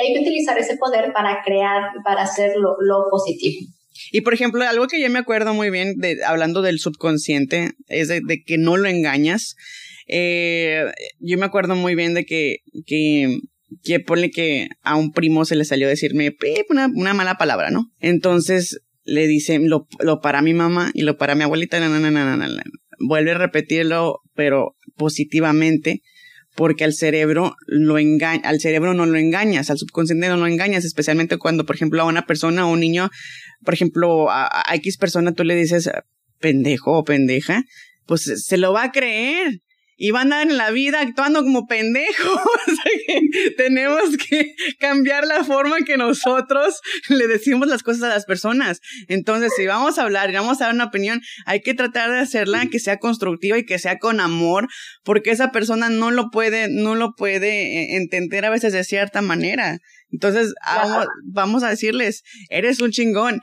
[0.00, 3.68] hay que utilizar ese poder para crear, para hacer lo, positivo.
[4.10, 8.08] Y por ejemplo, algo que yo me acuerdo muy bien de hablando del subconsciente es
[8.08, 9.54] de, que no lo engañas.
[10.06, 10.84] Eh,
[11.18, 13.38] yo me acuerdo muy bien de que, que,
[13.82, 16.36] que pone que a un primo se le salió a decirme
[16.68, 17.90] una, mala palabra, ¿no?
[18.00, 21.80] Entonces le dice, lo, lo para mi mamá y lo para mi abuelita,
[22.98, 26.02] vuelve a repetirlo, pero positivamente
[26.54, 30.84] porque al cerebro lo engaña, al cerebro no lo engañas, al subconsciente no lo engañas,
[30.84, 33.08] especialmente cuando, por ejemplo, a una persona o un niño,
[33.64, 35.90] por ejemplo, a X persona tú le dices
[36.40, 37.64] pendejo o pendeja,
[38.06, 39.62] pues se lo va a creer
[40.02, 42.40] y van a andar en la vida actuando como pendejos.
[43.56, 48.80] tenemos que cambiar la forma que nosotros le decimos las cosas a las personas.
[49.06, 52.18] Entonces, si vamos a hablar y vamos a dar una opinión, hay que tratar de
[52.18, 54.66] hacerla que sea constructiva y que sea con amor,
[55.04, 59.22] porque esa persona no lo puede, no lo puede eh, entender a veces de cierta
[59.22, 59.78] manera.
[60.10, 63.40] Entonces, vamos, vamos a decirles, eres un chingón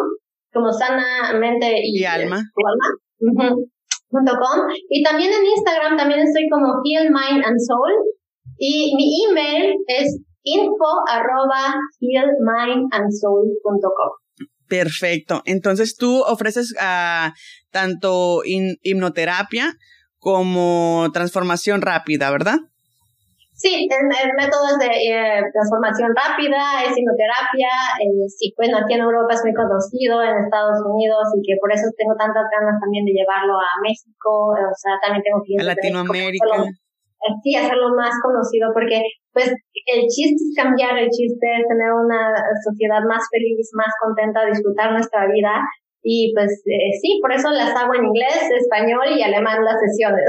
[0.55, 2.41] como sanamente y, y alma.
[4.89, 7.91] Y también en Instagram también estoy como Heal Mind and Soul.
[8.57, 14.13] Y mi email es info arroba healmindandsoul.com.
[14.69, 15.43] Perfecto.
[15.45, 17.33] Entonces tú ofreces uh,
[17.71, 19.77] tanto hipnoterapia
[20.19, 22.61] como transformación rápida, ¿verdad?
[23.55, 27.71] Sí, el, método es de eh, transformación rápida, es hipnoterapia,
[28.03, 31.71] eh, sí, bueno, aquí en Europa es muy conocido, en Estados Unidos, y que por
[31.71, 35.63] eso tengo tantas ganas también de llevarlo a México, o sea, también tengo que ir
[35.63, 36.67] a Latinoamérica.
[37.47, 38.99] sí, hacerlo más conocido, porque
[39.31, 44.51] pues el chiste es cambiar, el chiste es tener una sociedad más feliz, más contenta,
[44.51, 45.63] disfrutar nuestra vida,
[46.07, 50.25] y pues eh, sí, por eso las hago en inglés, español y alemán las sesiones.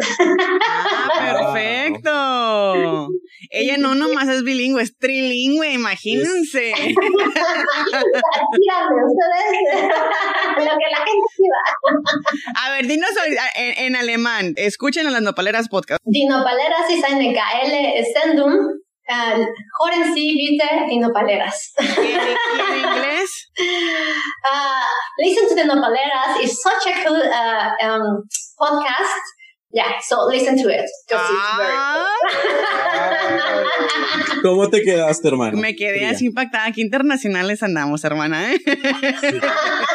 [0.65, 3.09] Ah, perfecto.
[3.51, 6.71] Ella no nomás es bilingüe, es trilingüe, imagínense.
[8.95, 9.51] ustedes
[10.57, 11.45] lo que la gente
[12.63, 13.11] A ver, dinos
[13.55, 15.99] en, en alemán, escuchen a las Nopaleras podcast.
[16.05, 19.45] Die Nopaleras ist eine geile Sendung Uh,
[19.77, 21.73] Joren sí, bitte, die Nopaleras.
[21.79, 23.51] ¿Y en, inglés?
[23.59, 23.63] Uh,
[25.23, 28.23] listen to the Nopaleras is such a cool uh, um,
[28.59, 29.21] podcast.
[29.71, 30.89] Yeah, so listen to it.
[31.13, 32.03] Ah.
[34.41, 35.55] ¿Cómo te quedaste, hermana?
[35.57, 36.71] Me quedé así impactada.
[36.71, 38.59] Qué internacionales andamos, hermana, ¿eh?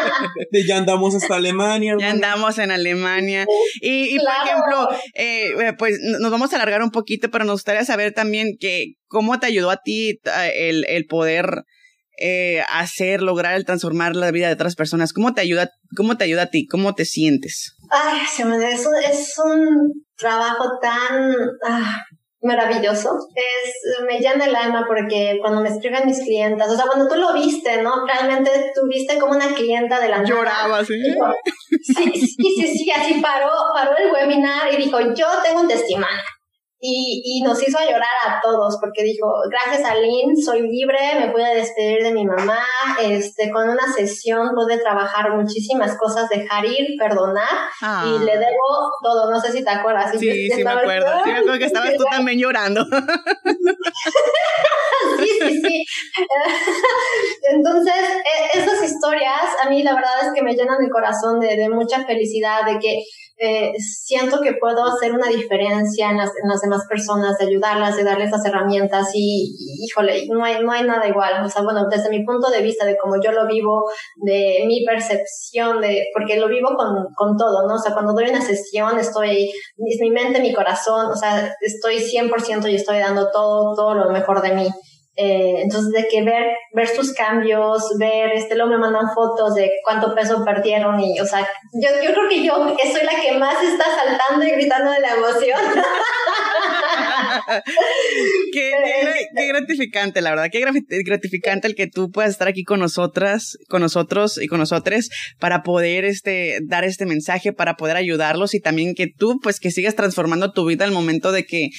[0.68, 1.96] ya andamos hasta Alemania.
[1.98, 3.46] Ya andamos en Alemania.
[3.80, 7.56] Y, y por ejemplo, eh, eh, pues nos vamos a alargar un poquito, pero nos
[7.56, 10.20] gustaría saber también que cómo te ayudó a ti
[10.54, 11.64] el, el poder
[12.22, 15.14] eh, hacer, lograr el transformar la vida de otras personas?
[15.14, 16.66] ¿Cómo te ayuda, cómo te ayuda a ti?
[16.66, 17.74] ¿Cómo te sientes?
[17.90, 21.34] Ay, es, es un trabajo tan
[21.66, 22.02] ah,
[22.42, 23.18] maravilloso.
[23.34, 27.16] Es, me llena el alma porque cuando me escriben mis clientas, o sea, cuando tú
[27.16, 28.06] lo viste, ¿no?
[28.06, 30.94] Realmente tú viste como una clienta de la Lloraba, ¿sí?
[31.82, 36.18] sí, sí, sí, sí, así paró, paró el webinar y dijo, yo tengo un testimonio
[36.82, 41.28] y, y nos hizo llorar a todos porque dijo, gracias a Lynn, soy libre, me
[41.30, 42.64] pude despedir de mi mamá,
[43.02, 48.18] este, con una sesión pude trabajar muchísimas cosas, dejar ir, perdonar y ah.
[48.24, 50.10] le debo todo, no sé si te acuerdas.
[50.18, 52.82] Sí, sí, me acuerdo, sí me acuerdo que estabas tú también llorando.
[55.18, 55.84] sí, sí, sí.
[57.52, 61.56] Entonces, e, esas historias a mí la verdad es que me llenan el corazón de,
[61.56, 63.02] de mucha felicidad, de que
[63.42, 67.96] eh, siento que puedo hacer una diferencia en las, en las, demás personas, de ayudarlas,
[67.96, 69.54] de darles las herramientas y,
[69.84, 71.44] híjole, no hay, no hay nada igual.
[71.44, 74.84] O sea, bueno, desde mi punto de vista, de cómo yo lo vivo, de mi
[74.84, 77.74] percepción, de, porque lo vivo con, con todo, ¿no?
[77.74, 81.96] O sea, cuando doy una sesión, estoy, es mi mente, mi corazón, o sea, estoy
[81.96, 84.68] 100% y estoy dando todo, todo lo mejor de mí.
[85.22, 89.70] Eh, entonces, de que ver, ver sus cambios, ver, este, luego me mandan fotos de
[89.84, 91.40] cuánto peso perdieron y, o sea,
[91.74, 95.14] yo, yo creo que yo soy la que más está saltando y gritando de la
[95.14, 95.60] emoción.
[98.52, 100.64] qué, gratificante, la verdad, qué
[101.04, 105.62] gratificante el que tú puedas estar aquí con nosotras, con nosotros y con nosotros para
[105.62, 109.94] poder este, dar este mensaje, para poder ayudarlos y también que tú, pues, que sigas
[109.94, 111.70] transformando tu vida al momento de que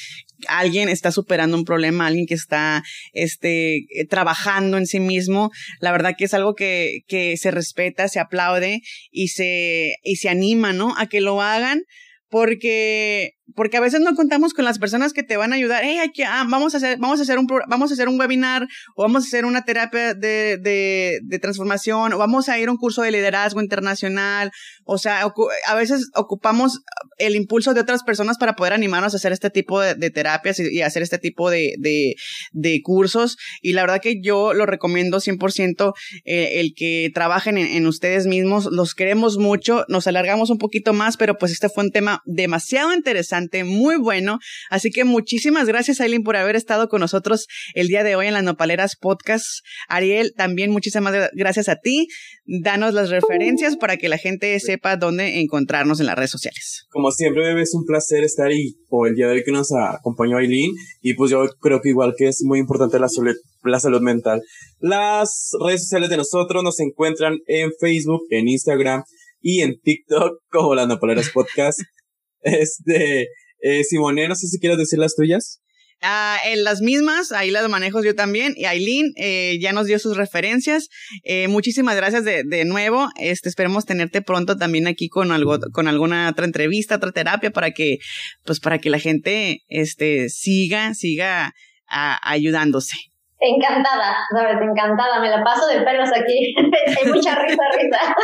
[0.47, 2.83] alguien está superando un problema, alguien que está
[3.13, 5.51] este, eh, trabajando en sí mismo.
[5.79, 8.81] La verdad que es algo que, que se respeta, se aplaude
[9.11, 10.95] y se, y se anima, ¿no?
[10.97, 11.83] A que lo hagan
[12.29, 15.83] porque porque a veces no contamos con las personas que te van a ayudar.
[15.83, 18.19] Hey, hay que, ah, vamos a hacer, vamos a hacer un, vamos a hacer un
[18.19, 22.67] webinar o vamos a hacer una terapia de, de, de transformación o vamos a ir
[22.67, 24.51] a un curso de liderazgo internacional.
[24.83, 25.21] O sea,
[25.67, 26.81] a veces ocupamos
[27.17, 30.59] el impulso de otras personas para poder animarnos a hacer este tipo de, de terapias
[30.59, 32.15] y, hacer este tipo de, de,
[32.51, 33.37] de, cursos.
[33.61, 35.93] Y la verdad que yo lo recomiendo 100%
[36.25, 38.67] eh, el que trabajen en, en ustedes mismos.
[38.71, 39.85] Los queremos mucho.
[39.87, 44.39] Nos alargamos un poquito más, pero pues este fue un tema demasiado interesante muy bueno.
[44.69, 48.33] Así que muchísimas gracias, Aileen, por haber estado con nosotros el día de hoy en
[48.33, 49.45] las Nopaleras Podcast.
[49.87, 52.07] Ariel, también muchísimas gracias a ti.
[52.45, 56.85] Danos las referencias para que la gente sepa dónde encontrarnos en las redes sociales.
[56.89, 59.71] Como siempre, bebé, es un placer estar ahí por el día de hoy que nos
[59.71, 60.71] acompañó Aileen.
[61.01, 64.41] Y pues yo creo que igual que es muy importante la salud, la salud mental.
[64.79, 69.03] Las redes sociales de nosotros nos encuentran en Facebook, en Instagram
[69.41, 71.79] y en TikTok como las Nopaleras Podcast.
[72.43, 73.27] Este,
[73.61, 75.61] eh, Simone, no sé si quieres decir las tuyas.
[76.03, 78.55] Ah, en las mismas, ahí las manejo yo también.
[78.57, 80.89] Y Aileen eh, ya nos dio sus referencias.
[81.23, 83.09] Eh, muchísimas gracias de, de, nuevo.
[83.19, 87.69] Este, esperemos tenerte pronto también aquí con algo, con alguna otra entrevista, otra terapia para
[87.71, 87.99] que,
[88.45, 91.53] pues para que la gente, este, siga, siga
[91.87, 93.10] ah, ayudándose.
[93.43, 94.57] Encantada, ¿sabes?
[94.61, 96.53] Encantada, me la paso de pelos aquí.
[96.99, 98.15] Hay mucha risa, risa.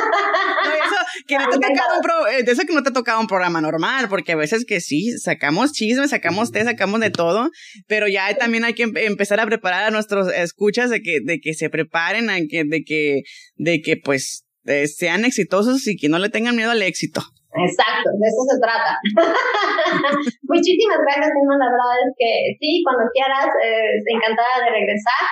[0.64, 0.96] No, eso,
[1.28, 3.60] que no te un pro, eh, de eso que no te ha tocado un programa
[3.60, 7.50] normal, porque a veces que sí, sacamos chismes, sacamos té, sacamos de todo,
[7.88, 11.56] pero ya también hay que empezar a preparar a nuestros escuchas de que, de que
[11.56, 13.22] se preparen, de que, de que,
[13.56, 17.24] de que pues eh, sean exitosos y que no le tengan miedo al éxito.
[17.64, 18.92] Exacto, de eso se trata.
[20.54, 21.58] Muchísimas gracias, Simón.
[21.58, 25.26] La verdad es que sí, cuando quieras, eh, encantada de regresar.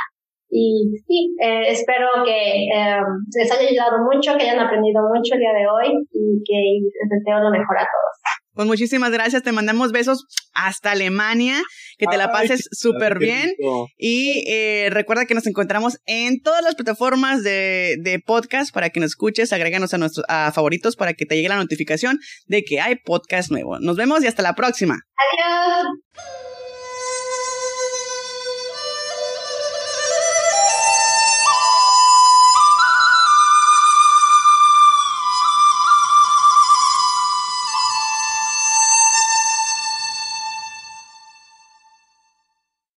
[0.49, 3.01] Y sí, eh, espero que eh,
[3.35, 7.09] les haya ayudado mucho, que hayan aprendido mucho el día de hoy y que les
[7.09, 8.15] deseo lo mejor a todos.
[8.55, 11.61] Pues muchísimas gracias, te mandamos besos hasta Alemania,
[11.97, 13.53] que te la pases súper bien.
[13.97, 18.99] Y eh, recuerda que nos encontramos en todas las plataformas de, de podcast para que
[18.99, 22.79] nos escuches, agréganos a nuestros a favoritos para que te llegue la notificación de que
[22.79, 23.79] hay podcast nuevo.
[23.79, 24.95] Nos vemos y hasta la próxima.
[25.33, 26.54] Adiós.